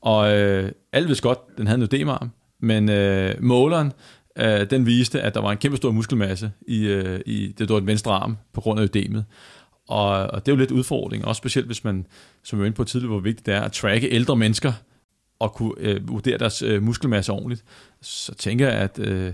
[0.00, 2.30] Og øh, alle vidste godt, den havde en ødemarm,
[2.60, 3.92] men øh, måleren,
[4.38, 7.80] øh, den viste, at der var en kæmpe stor muskelmasse i, øh, i det, var
[7.80, 9.24] venstre arm på grund af ødemet.
[9.88, 12.06] Og, og det er jo lidt udfordring, også specielt hvis man,
[12.42, 14.72] som vi var inde på tidligere, hvor vigtigt det er at tracke ældre mennesker
[15.38, 17.64] og kunne øh, vurdere deres øh, muskelmasse ordentligt,
[18.02, 19.32] så tænker jeg, at øh,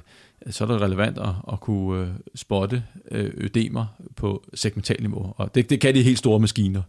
[0.51, 5.35] så er det relevant at, at kunne øh, spotte øh, ødemer på segmentalniveau.
[5.37, 6.83] Og det, det kan de helt store maskiner.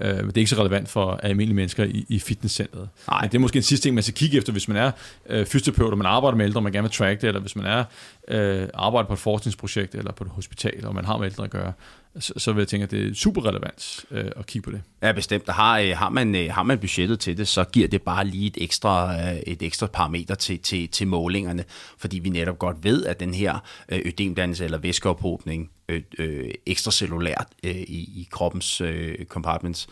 [0.00, 2.88] Øh, det er ikke så relevant for almindelige mennesker i, i fitnesscenteret.
[3.08, 3.20] Nej.
[3.20, 4.90] Men det er måske en sidste ting, man skal kigge efter, hvis man er
[5.28, 7.56] øh, fysioterapeut, og man arbejder med ældre, og man gerne vil track det, eller hvis
[7.56, 7.84] man er
[8.28, 11.50] øh, arbejder på et forskningsprojekt, eller på et hospital, og man har med ældre at
[11.50, 11.72] gøre,
[12.18, 14.82] så, så vil jeg tænke, at det er super relevant øh, at kigge på det.
[15.02, 15.46] Ja, bestemt.
[15.46, 18.26] Der har, øh, har, man, øh, har man budgettet til det, så giver det bare
[18.26, 21.64] lige et ekstra, øh, et ekstra parameter til, til, til målingerne,
[21.98, 27.46] fordi vi netop godt ved, at den her øh, ødemdannelse eller væskeophobning øh, øh, ekstracellulært
[27.62, 29.88] øh, i, i kroppens øh, compartments,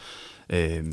[0.51, 0.85] øh,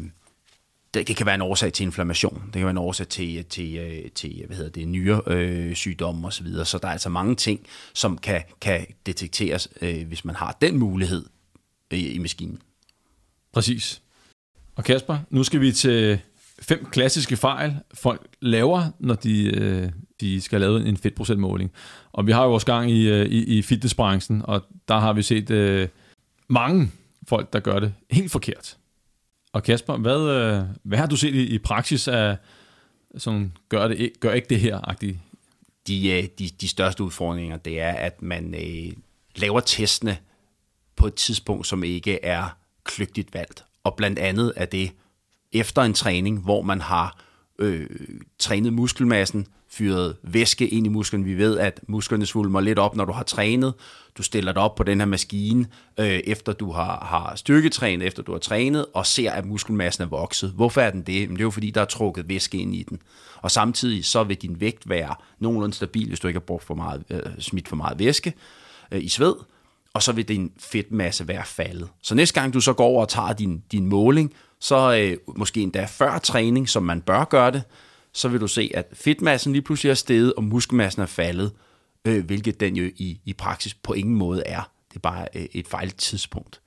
[0.93, 3.77] det, det kan være en årsag til inflammation, det kan være en årsag til, til,
[3.77, 6.47] øh, til hvad hedder det, nyre øh, sygdomme osv.
[6.47, 10.57] Så, så der er altså mange ting, som kan, kan detekteres, øh, hvis man har
[10.61, 11.25] den mulighed
[11.91, 12.61] øh, i maskinen.
[13.53, 14.01] Præcis.
[14.75, 16.19] Og Kasper, nu skal vi til
[16.59, 19.91] fem klassiske fejl, folk laver, når de, øh,
[20.23, 21.71] de skal lave en fedtprocentmåling.
[22.11, 25.21] Og vi har jo vores gang i, øh, i, i fitnessbranchen, og der har vi
[25.21, 25.87] set øh,
[26.47, 26.91] mange
[27.27, 28.77] folk, der gør det helt forkert.
[29.53, 32.37] Og Kasper, hvad, øh, hvad har du set i, i praksis af,
[33.17, 35.17] som gør, det, gør ikke det her-agtigt?
[35.87, 38.93] De, øh, de, de største udfordringer, det er, at man øh,
[39.35, 40.17] laver testene
[40.95, 43.65] på et tidspunkt, som ikke er kløgtigt valgt.
[43.83, 44.91] Og blandt andet er det
[45.51, 47.19] efter en træning, hvor man har
[47.59, 47.89] øh,
[48.39, 51.25] trænet muskelmassen, fyret væske ind i musklerne.
[51.25, 53.73] Vi ved, at musklerne svulmer lidt op, når du har trænet.
[54.17, 55.65] Du stiller dig op på den her maskine,
[55.99, 60.07] øh, efter du har, har styrketrænet, efter du har trænet, og ser, at muskelmassen er
[60.07, 60.51] vokset.
[60.51, 61.29] Hvorfor er den det?
[61.29, 62.99] det er jo fordi, der er trukket væske ind i den.
[63.35, 66.75] Og samtidig så vil din vægt være nogenlunde stabil, hvis du ikke har brugt for
[66.75, 68.33] meget, øh, smidt for meget væske
[68.91, 69.35] øh, i sved,
[69.93, 71.87] og så vil din fedtmasse være faldet.
[72.01, 75.61] Så næste gang du så går over og tager din, din måling, så øh, måske
[75.61, 77.63] endda før træning, som man bør gøre det,
[78.13, 81.51] så vil du se, at fedtmassen lige pludselig er steget, og muskelmassen er faldet,
[82.05, 84.71] øh, hvilket den jo i, i praksis på ingen måde er.
[84.89, 86.61] Det er bare øh, et fejl tidspunkt.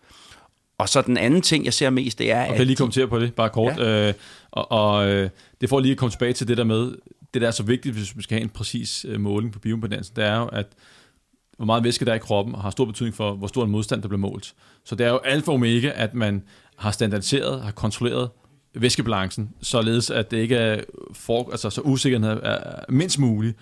[0.78, 2.40] Og så den anden ting, jeg ser mest, det er...
[2.40, 3.78] Og kan jeg lige kommentere på det, bare kort.
[3.78, 4.08] Ja.
[4.08, 4.14] Øh,
[4.50, 5.30] og og øh,
[5.60, 6.94] det får lige at komme tilbage til det der med,
[7.34, 10.16] det der er så vigtigt, hvis vi skal have en præcis øh, måling på bioimpedansen,
[10.16, 10.66] det er jo, at
[11.56, 14.02] hvor meget væske der er i kroppen, har stor betydning for, hvor stor en modstand,
[14.02, 14.54] der bliver målt.
[14.84, 16.42] Så det er jo alfa og omega, at man
[16.76, 18.30] har standardiseret, har kontrolleret
[18.76, 20.80] væskebalancen, således at det ikke er
[21.12, 23.54] for, altså, så usikkerhed er mindst mulig.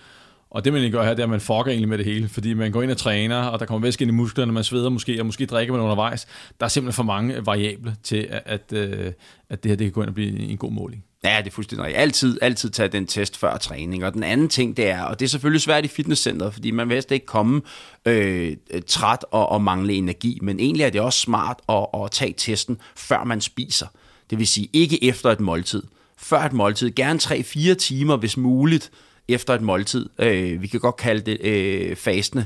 [0.49, 2.29] Og det man egentlig gør her, det er, at man fucker egentlig med det hele,
[2.29, 4.89] fordi man går ind og træner, og der kommer væske ind i musklerne, man sveder
[4.89, 6.27] måske, og måske drikker man undervejs.
[6.59, 9.11] Der er simpelthen for mange variable til, at, at, øh,
[9.49, 11.03] at det her det kan gå ind og blive en god måling.
[11.23, 12.01] Ja, det er fuldstændig rigtigt.
[12.01, 14.05] Altid, altid tage den test før træning.
[14.05, 16.89] Og den anden ting, det er, og det er selvfølgelig svært i fitnesscenteret, fordi man
[16.89, 17.61] vil ikke komme
[18.05, 18.55] øh,
[18.87, 22.77] træt og, og mangle energi, men egentlig er det også smart at, at tage testen,
[22.95, 23.87] før man spiser.
[24.29, 25.83] Det vil sige ikke efter et måltid.
[26.17, 26.91] Før et måltid.
[26.91, 28.91] Gerne 3-4 timer, hvis muligt,
[29.27, 30.09] efter et måltid.
[30.19, 32.45] Øh, vi kan godt kalde det øh, fastende.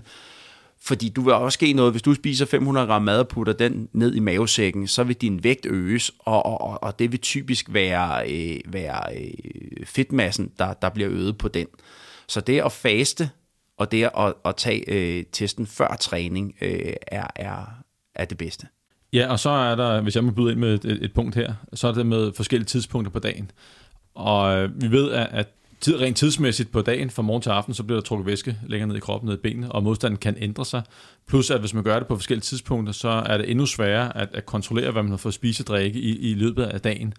[0.81, 3.89] Fordi du vil også ske noget, hvis du spiser 500 gram mad og putter den
[3.93, 8.31] ned i mavesækken, så vil din vægt øges, og, og, og det vil typisk være,
[8.31, 11.67] øh, være øh, fedtmassen, der, der bliver øget på den.
[12.27, 13.29] Så det at faste,
[13.77, 17.65] og det at, at tage øh, testen før træning, øh, er, er,
[18.15, 18.67] er det bedste.
[19.13, 21.53] Ja, og så er der, hvis jeg må byde ind med et, et punkt her,
[21.73, 23.51] så er det med forskellige tidspunkter på dagen.
[24.15, 25.47] Og øh, vi ved, at, at
[25.81, 28.87] tid, rent tidsmæssigt på dagen, fra morgen til aften, så bliver der trukket væske længere
[28.87, 30.81] ned i kroppen, ned i benene, og modstanden kan ændre sig.
[31.27, 34.29] Plus at hvis man gør det på forskellige tidspunkter, så er det endnu sværere at,
[34.33, 37.13] at kontrollere, hvad man har fået spise og drikke i, i løbet af dagen.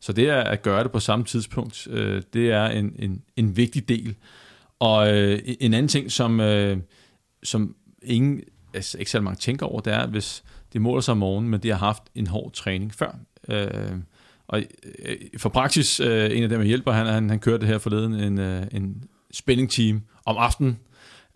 [0.00, 3.56] Så det er at gøre det på samme tidspunkt, øh, det er en, en, en
[3.56, 4.14] vigtig del.
[4.78, 6.78] Og øh, en anden ting, som, øh,
[7.42, 8.40] som ingen,
[8.74, 11.60] altså ikke særlig mange tænker over, det er, hvis de måler sig om morgenen, men
[11.60, 13.18] de har haft en hård træning før.
[13.48, 13.92] Øh,
[14.48, 14.62] og
[15.04, 17.78] øh, for praksis, øh, en af dem, jeg hjælper, han, han, han kørte det her
[17.78, 20.78] forleden, en, øh, en spinning team om aftenen,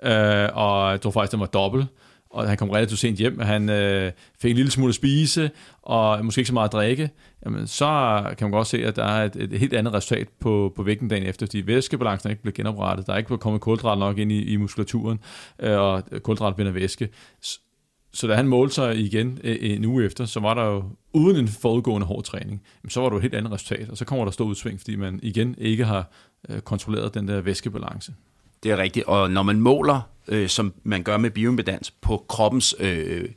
[0.02, 1.86] øh, og jeg tror faktisk, den var dobbelt,
[2.30, 5.50] og han kom relativt sent hjem, han øh, fik en lille smule at spise,
[5.82, 7.10] og måske ikke så meget at drikke,
[7.44, 10.72] jamen, så kan man godt se, at der er et, et helt andet resultat på,
[10.76, 13.98] på vægten dagen efter, fordi væskebalancen er ikke blevet genoprettet, der er ikke kommet kulhydrat
[13.98, 15.18] nok ind i, i muskulaturen,
[15.60, 17.08] øh, og kulhydrat binder væske.
[18.12, 20.84] Så da han målte sig igen øh, øh, en uge efter, så var der jo
[21.12, 24.04] uden en forudgående hård træning, så var der jo et helt andet resultat, og så
[24.04, 26.10] kommer der stor udsving, fordi man igen ikke har
[26.48, 28.14] øh, kontrolleret den der væskebalance.
[28.62, 32.74] Det er rigtigt, og når man måler, øh, som man gør med bioimpedans, på kroppens
[32.78, 33.28] øh,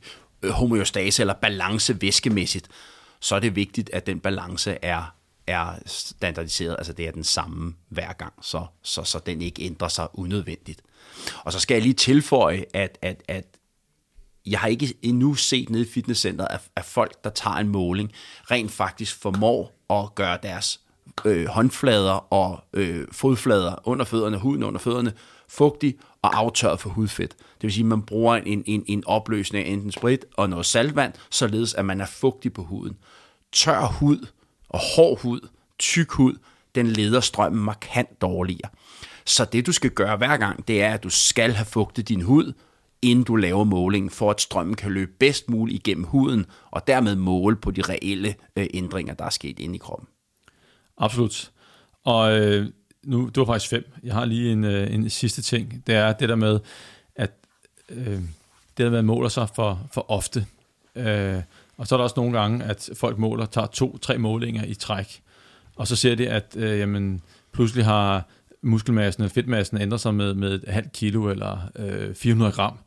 [0.50, 2.68] homeostase eller balance væskemæssigt,
[3.20, 5.14] så er det vigtigt, at den balance er
[5.46, 9.88] er standardiseret, altså det er den samme hver gang, så, så, så den ikke ændrer
[9.88, 10.82] sig unødvendigt.
[11.44, 13.44] Og så skal jeg lige tilføje, at, at, at
[14.46, 18.12] jeg har ikke endnu set nede i fitnesscenteret, at, at folk, der tager en måling,
[18.50, 20.80] rent faktisk formår at gøre deres
[21.24, 25.12] øh, håndflader og øh, fodflader under fødderne, huden under fødderne,
[25.48, 27.30] fugtig og aftørret for hudfedt.
[27.30, 30.66] Det vil sige, at man bruger en, en, en opløsning af enten sprit og noget
[30.66, 32.96] saltvand, således at man er fugtig på huden.
[33.52, 34.26] Tør hud
[34.68, 35.40] og hård hud,
[35.78, 36.34] tyk hud,
[36.74, 38.70] den leder strømmen markant dårligere.
[39.24, 42.22] Så det du skal gøre hver gang, det er, at du skal have fugtet din
[42.22, 42.52] hud,
[43.04, 47.16] inden du laver målingen, for at strømmen kan løbe bedst muligt igennem huden, og dermed
[47.16, 50.08] måle på de reelle øh, ændringer, der er sket inde i kroppen.
[50.98, 51.50] Absolut.
[52.04, 52.68] Og øh,
[53.04, 53.92] nu, du var faktisk fem.
[54.02, 55.86] Jeg har lige en, øh, en sidste ting.
[55.86, 56.60] Det er det der med,
[57.16, 57.32] at
[57.88, 58.20] øh,
[58.76, 60.46] det der med at måler sig for, for ofte.
[60.96, 61.42] Øh,
[61.76, 64.74] og så er der også nogle gange, at folk måler, tager to, tre målinger i
[64.74, 65.22] træk.
[65.76, 68.28] og så ser de, at øh, jamen, pludselig har
[68.62, 72.78] muskelmassen eller fedtmassen ændret sig med, med et halvt kilo eller øh, 400 gram.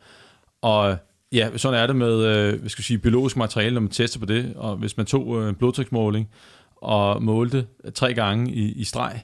[0.62, 0.98] Og
[1.32, 4.20] ja, sådan er det med øh, hvad skal jeg sige, biologisk materiale, når man tester
[4.20, 4.54] på det.
[4.56, 6.30] Og hvis man tog øh, en blodtryksmåling
[6.76, 9.22] og målte tre gange i, i streg,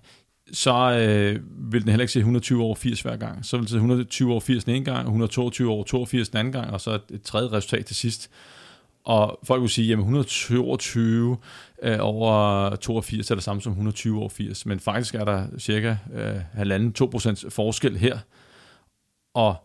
[0.52, 1.40] så øh,
[1.72, 3.46] vil den heller ikke se 120 over 80 hver gang.
[3.46, 6.54] Så vil den se 120 over 80 den ene gang, 122 over 82 den anden
[6.54, 8.30] gang, og så et, et tredje resultat til sidst.
[9.04, 11.38] Og folk vil sige, at 122
[11.84, 15.96] øh, over 82 er det samme som 120 over 80, men faktisk er der cirka
[16.14, 18.18] øh, halvanden 2% forskel her.
[19.34, 19.56] Og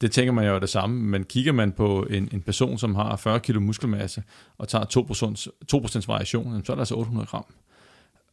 [0.00, 2.94] det tænker man jo er det samme, men kigger man på en, en person, som
[2.94, 4.22] har 40 kilo muskelmasse,
[4.58, 7.44] og tager 2%, 2% variation, så er der altså 800 gram.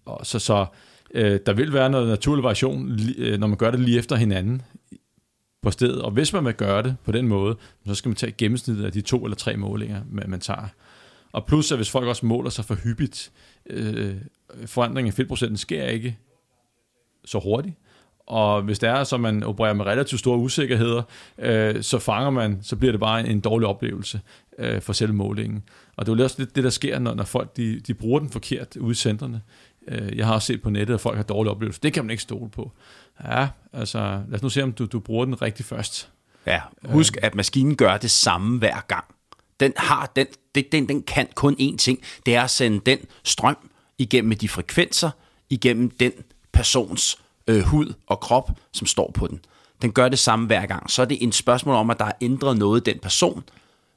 [0.05, 0.65] Og så, så
[1.13, 4.61] øh, der vil være noget naturlig variation, øh, når man gør det lige efter hinanden
[5.61, 6.01] på stedet.
[6.01, 7.55] Og hvis man vil gøre det på den måde,
[7.87, 10.67] så skal man tage gennemsnittet af de to eller tre målinger, man tager.
[11.31, 13.31] Og plus, at hvis folk også måler sig for hyppigt,
[13.65, 14.15] øh,
[14.65, 16.17] forandringen i fedtprocenten sker ikke
[17.25, 17.75] så hurtigt.
[18.27, 21.03] Og hvis det er, så man opererer med relativt store usikkerheder,
[21.37, 24.21] øh, så fanger man, så bliver det bare en dårlig oplevelse
[24.59, 25.63] øh, for selve målingen.
[25.95, 28.19] Og det er jo også det, det der sker, når, når folk de, de bruger
[28.19, 29.41] den forkert ude i centrene.
[29.87, 31.79] Øh, jeg har også set på nettet, at folk har dårlige oplevelser.
[31.81, 32.71] Det kan man ikke stole på.
[33.23, 36.09] Ja, altså lad os nu se, om du, du bruger den rigtig først.
[36.47, 39.05] Ja, husk, at maskinen gør det samme hver gang.
[39.59, 40.27] Den har den,
[40.71, 41.99] den, den kan kun én ting.
[42.25, 45.09] Det er at sende den strøm igennem de frekvenser,
[45.49, 46.11] igennem den
[46.53, 49.39] persons øh, hud og krop, som står på den.
[49.81, 50.91] Den gør det samme hver gang.
[50.91, 53.43] Så er det en spørgsmål om, at der er ændret noget i den person,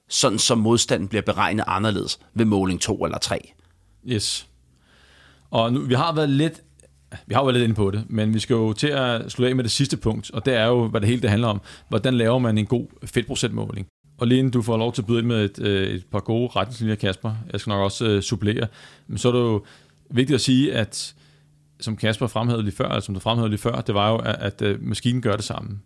[0.08, 3.52] sådan som modstanden bliver beregnet anderledes ved måling 2 eller 3.
[4.06, 4.48] Yes.
[5.50, 6.62] Og nu, vi har været lidt
[7.26, 9.56] vi har været lidt inde på det, men vi skal jo til at slutte af
[9.56, 11.60] med det sidste punkt, og det er jo, hvad det hele det handler om.
[11.88, 13.86] Hvordan laver man en god fedtprocentmåling?
[14.18, 16.50] Og lige du får lov til at byde ind med et, øh, et par gode
[16.56, 17.34] retningslinjer, Kasper.
[17.52, 18.66] Jeg skal nok også øh, supplere.
[19.06, 19.64] Men så er det jo
[20.10, 21.14] vigtigt at sige, at
[21.80, 24.34] som Kasper fremhævede lige før, eller som du fremhævede lige før, det var jo, at,
[24.34, 25.78] at øh, maskinen gør det samme.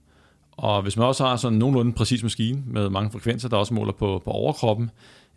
[0.53, 3.93] Og hvis man også har sådan nogenlunde præcis maskine med mange frekvenser, der også måler
[3.93, 4.91] på, på overkroppen,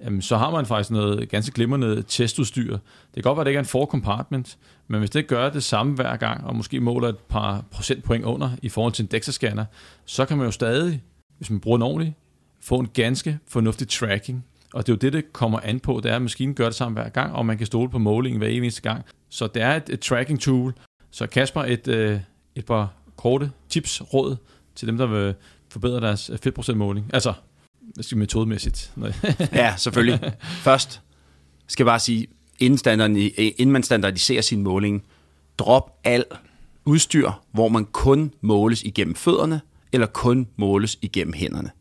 [0.04, 2.72] jamen, så har man faktisk noget ganske glimrende testudstyr.
[2.72, 2.80] Det
[3.14, 5.64] kan godt være, at det ikke er en for compartment, men hvis det gør det
[5.64, 9.64] samme hver gang, og måske måler et par procentpoint under i forhold til en DEXA-scanner,
[10.06, 11.04] så kan man jo stadig,
[11.38, 12.14] hvis man bruger den ordentligt,
[12.62, 14.46] få en ganske fornuftig tracking.
[14.76, 16.76] Og det er jo det, det kommer an på, det er, at maskinen gør det
[16.76, 19.04] samme hver gang, og man kan stole på målingen hver eneste gang.
[19.30, 20.74] Så det er et, et tracking tool.
[21.12, 22.20] Så Kasper, et, øh,
[22.56, 24.36] et par korte tips, råd
[24.76, 25.36] til dem, der vil
[25.70, 27.10] forbedre deres øh, fedtprocentmåling.
[27.14, 27.34] Altså,
[27.94, 28.92] hvad skal metodemæssigt?
[29.54, 30.34] ja, selvfølgelig.
[30.42, 31.02] Først
[31.68, 32.28] skal jeg bare sige,
[32.60, 35.04] inden, inden man standardiserer sin måling,
[35.58, 36.26] drop al
[36.86, 39.62] udstyr, hvor man kun måles igennem fødderne,
[39.92, 41.72] eller kun måles igennem hænderne.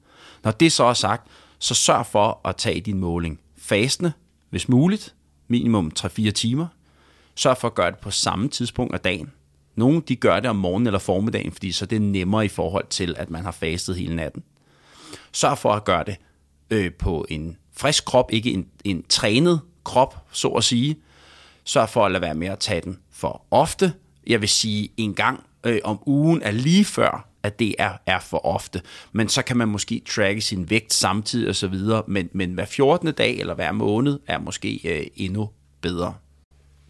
[0.44, 1.28] Når det så er sagt,
[1.58, 4.12] så sørg for at tage din måling fastende,
[4.50, 5.14] hvis muligt,
[5.48, 6.66] minimum 3-4 timer.
[7.34, 9.32] Sørg for at gøre det på samme tidspunkt af dagen.
[9.76, 12.86] Nogle de gør det om morgenen eller formiddagen, fordi så det er nemmere i forhold
[12.90, 14.42] til, at man har fastet hele natten.
[15.32, 16.16] Sørg for at gøre det
[16.70, 20.96] øh, på en frisk krop, ikke en, en trænet krop, så at sige.
[21.64, 23.92] Sørg for at lade være med at tage den for ofte.
[24.26, 28.20] Jeg vil sige, en gang øh, om ugen er lige før, at det er, er
[28.20, 28.80] for ofte.
[29.12, 32.64] Men så kan man måske tracke sin vægt samtidig og så videre, men, men hver
[32.64, 33.12] 14.
[33.12, 36.14] dag eller hver måned er måske øh, endnu bedre.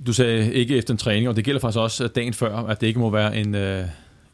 [0.07, 2.87] Du sagde ikke efter en træning, og det gælder faktisk også dagen før, at det
[2.87, 3.87] ikke må være en, øh,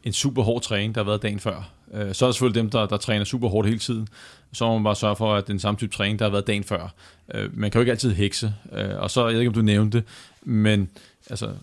[0.03, 1.69] en super hård træning, der har været dagen før.
[1.93, 4.07] Øh, så er der selvfølgelig dem, der, der træner super hårdt hele tiden.
[4.53, 6.63] Så må man bare sørge for, at den samme type træning, der har været dagen
[6.63, 6.93] før.
[7.33, 8.53] Øh, man kan jo ikke altid hekse.
[8.73, 10.07] Øh, og så, jeg ved ikke, om du nævnte det,
[10.43, 10.89] men
[11.29, 11.53] altså,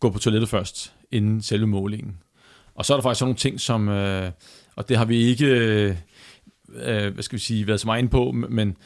[0.00, 2.16] gå på toilettet først, inden selve målingen.
[2.74, 4.30] Og så er der faktisk sådan nogle ting, som, øh,
[4.76, 5.96] og det har vi ikke, øh,
[6.74, 8.76] øh hvad skal vi sige, været så meget inde på, men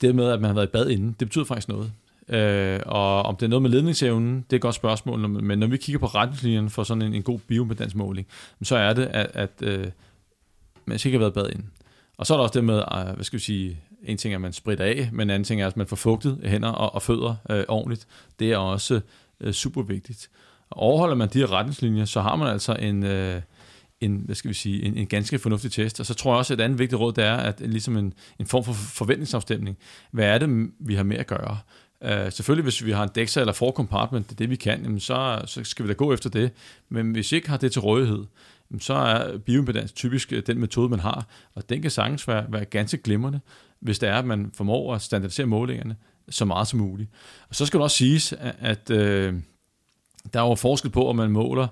[0.00, 1.92] det med, at man har været i bad inden, det betyder faktisk noget.
[2.28, 5.66] Øh, og om det er noget med ledningsevnen, det er et godt spørgsmål, men når
[5.66, 8.26] vi kigger på retningslinjerne for sådan en, en god bioimpedansmåling,
[8.62, 9.86] så er det, at, at øh,
[10.84, 11.70] man skal ikke have været bad inden.
[12.16, 14.36] Og så er der også det med, øh, hvad skal vi sige, en ting er,
[14.36, 16.94] at man spritter af, men en anden ting er, at man får fugtet hænder og,
[16.94, 18.06] og fødder øh, ordentligt.
[18.38, 19.00] Det er også
[19.40, 20.30] øh, super vigtigt.
[20.70, 23.42] Og overholder man de her retningslinjer, så har man altså en, øh,
[24.00, 26.00] en, hvad skal vi sige, en, en ganske fornuftig test.
[26.00, 28.12] Og så tror jeg også, at et andet vigtigt råd, det er, at ligesom en,
[28.38, 29.78] en form for forventningsafstemning.
[30.10, 31.58] Hvad er det, vi har med at gøre?
[32.04, 35.00] Uh, selvfølgelig, hvis vi har en DEXA eller forkompartment, det er det, vi kan, jamen
[35.00, 36.50] så, så skal vi da gå efter det.
[36.88, 38.24] Men hvis vi ikke har det til rådighed,
[38.78, 42.64] så er bioimpedans typisk øh, den metode, man har, og den kan sagtens være, være
[42.64, 43.40] ganske glimrende,
[43.80, 45.96] hvis det er, at man formår at standardisere målingerne
[46.28, 47.10] så meget som muligt.
[47.48, 49.40] Og så skal det også siges, at, at uh,
[50.34, 51.66] der er jo forskel på, om man måler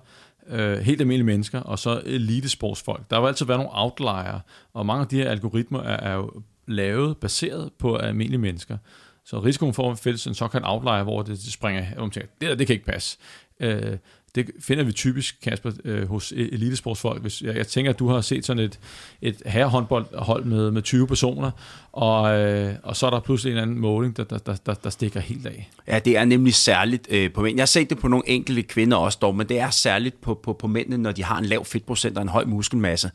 [0.49, 3.11] øh, helt almindelige mennesker, og så elitesportsfolk.
[3.11, 4.41] Der vil altid være nogle outlier,
[4.75, 6.31] og mange af de her algoritmer er, er jo
[6.67, 8.79] lavet baseret på almindelige mennesker.
[9.25, 12.29] Så risikoen for at fælles en såkaldt outlier, hvor det, det springer, hvor man tænker,
[12.41, 13.19] det der, det kan ikke passe.
[13.61, 13.97] Øh,
[14.35, 17.23] det finder vi typisk, Kasper, øh, hos e- elitesportsfolk.
[17.23, 18.79] Hvis, jeg, jeg tænker, at du har set sådan et,
[19.23, 21.51] et herrehåndboldhold med, med 20 personer,
[21.93, 25.21] og, øh, og så er der pludselig en anden måling, der, der, der, der stikker
[25.21, 25.71] helt af.
[25.87, 27.57] Ja, det er nemlig særligt øh, på mænd.
[27.57, 30.35] Jeg har set det på nogle enkelte kvinder også dog, men det er særligt på,
[30.35, 33.11] på, på mændene, når de har en lav fedtprocent og en høj muskelmasse,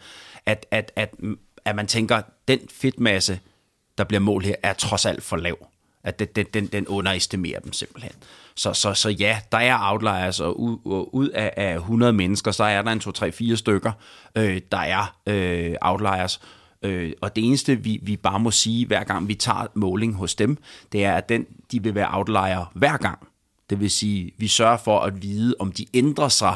[0.46, 1.14] at, at, at,
[1.66, 3.40] at man tænker, at den fedtmasse,
[3.98, 5.68] der bliver målt her, er trods alt for lav.
[6.04, 8.14] At den, den, den underestimerer dem simpelthen.
[8.56, 10.78] Så, så, så ja, der er outliers, og ud,
[11.14, 13.02] ud af, af 100 mennesker, så er der en
[13.54, 13.92] 2-3-4 stykker,
[14.36, 16.42] øh, der er øh, outliers.
[16.84, 20.36] Øh, og det eneste, vi, vi bare må sige, hver gang vi tager måling hos
[20.36, 20.58] dem,
[20.92, 23.28] det er, at den, de vil være outlier hver gang.
[23.70, 26.56] Det vil sige, vi sørger for at vide, om de ændrer sig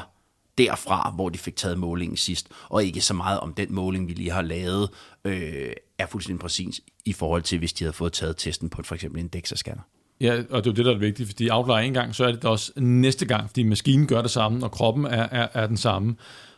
[0.58, 4.14] derfra, hvor de fik taget målingen sidst, og ikke så meget om den måling, vi
[4.14, 4.90] lige har lavet,
[5.26, 8.96] øh, er fuldstændig præcis i forhold til, hvis de havde fået taget testen på for
[8.96, 9.97] eksempel en DEXA-scanner.
[10.22, 12.32] Ja, og det er jo det, der er vigtigt, fordi outlier en gang, så er
[12.32, 15.78] det også næste gang, fordi maskinen gør det samme, og kroppen er, er, er den
[15.78, 16.16] samme.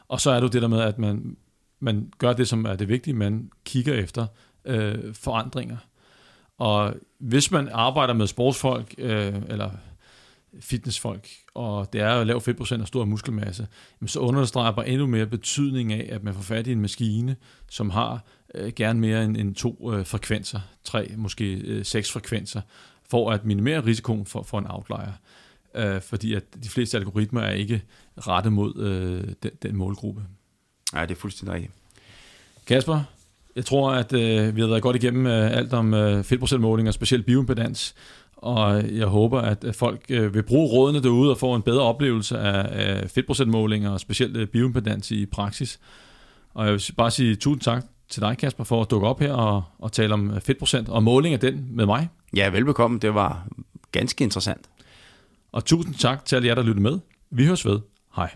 [0.07, 1.38] Og så er det jo det der med, at man,
[1.80, 4.28] man gør det, som er det vigtige, man kigger efter
[4.66, 5.78] øh, forandringer.
[6.57, 9.70] Og hvis man arbejder med sportsfolk, øh, eller
[10.60, 13.68] fitnessfolk, og det er jo lav fedtprocent og stor muskelmasse,
[14.05, 17.36] så understreger bare endnu mere betydning af, at man får fat i en maskine,
[17.70, 18.24] som har
[18.55, 22.62] øh, gerne mere end, end to øh, frekvenser, tre, måske øh, seks frekvenser,
[23.10, 25.14] for at minimere risikoen for, for en outlier.
[25.76, 27.82] Øh, fordi at de fleste algoritmer er ikke
[28.18, 30.22] rettet mod øh, den, den målgruppe.
[30.95, 31.74] Ja, det er fuldstændig rigtigt.
[32.68, 33.03] Kasper,
[33.55, 36.93] jeg tror, at øh, vi har været godt igennem øh, alt om øh, fedtprocentmåling og
[36.93, 37.95] specielt bioimpedans,
[38.36, 42.38] og jeg håber, at folk øh, vil bruge rådene derude og få en bedre oplevelse
[42.38, 45.80] af, af fedtprocentmålinger og specielt øh, bioimpedans i praksis.
[46.53, 49.34] Og jeg vil bare sige tusind tak til dig, Kasper, for at dukke op her
[49.34, 52.10] og, og tale om fedtprocent og måling af den med mig.
[52.36, 52.99] Ja, velbekomme.
[52.99, 53.47] Det var
[53.91, 54.70] ganske interessant.
[55.51, 56.99] Og tusind tak til alle jer, der lyttede med.
[57.30, 57.80] Vi høres ved.
[58.16, 58.30] Hej.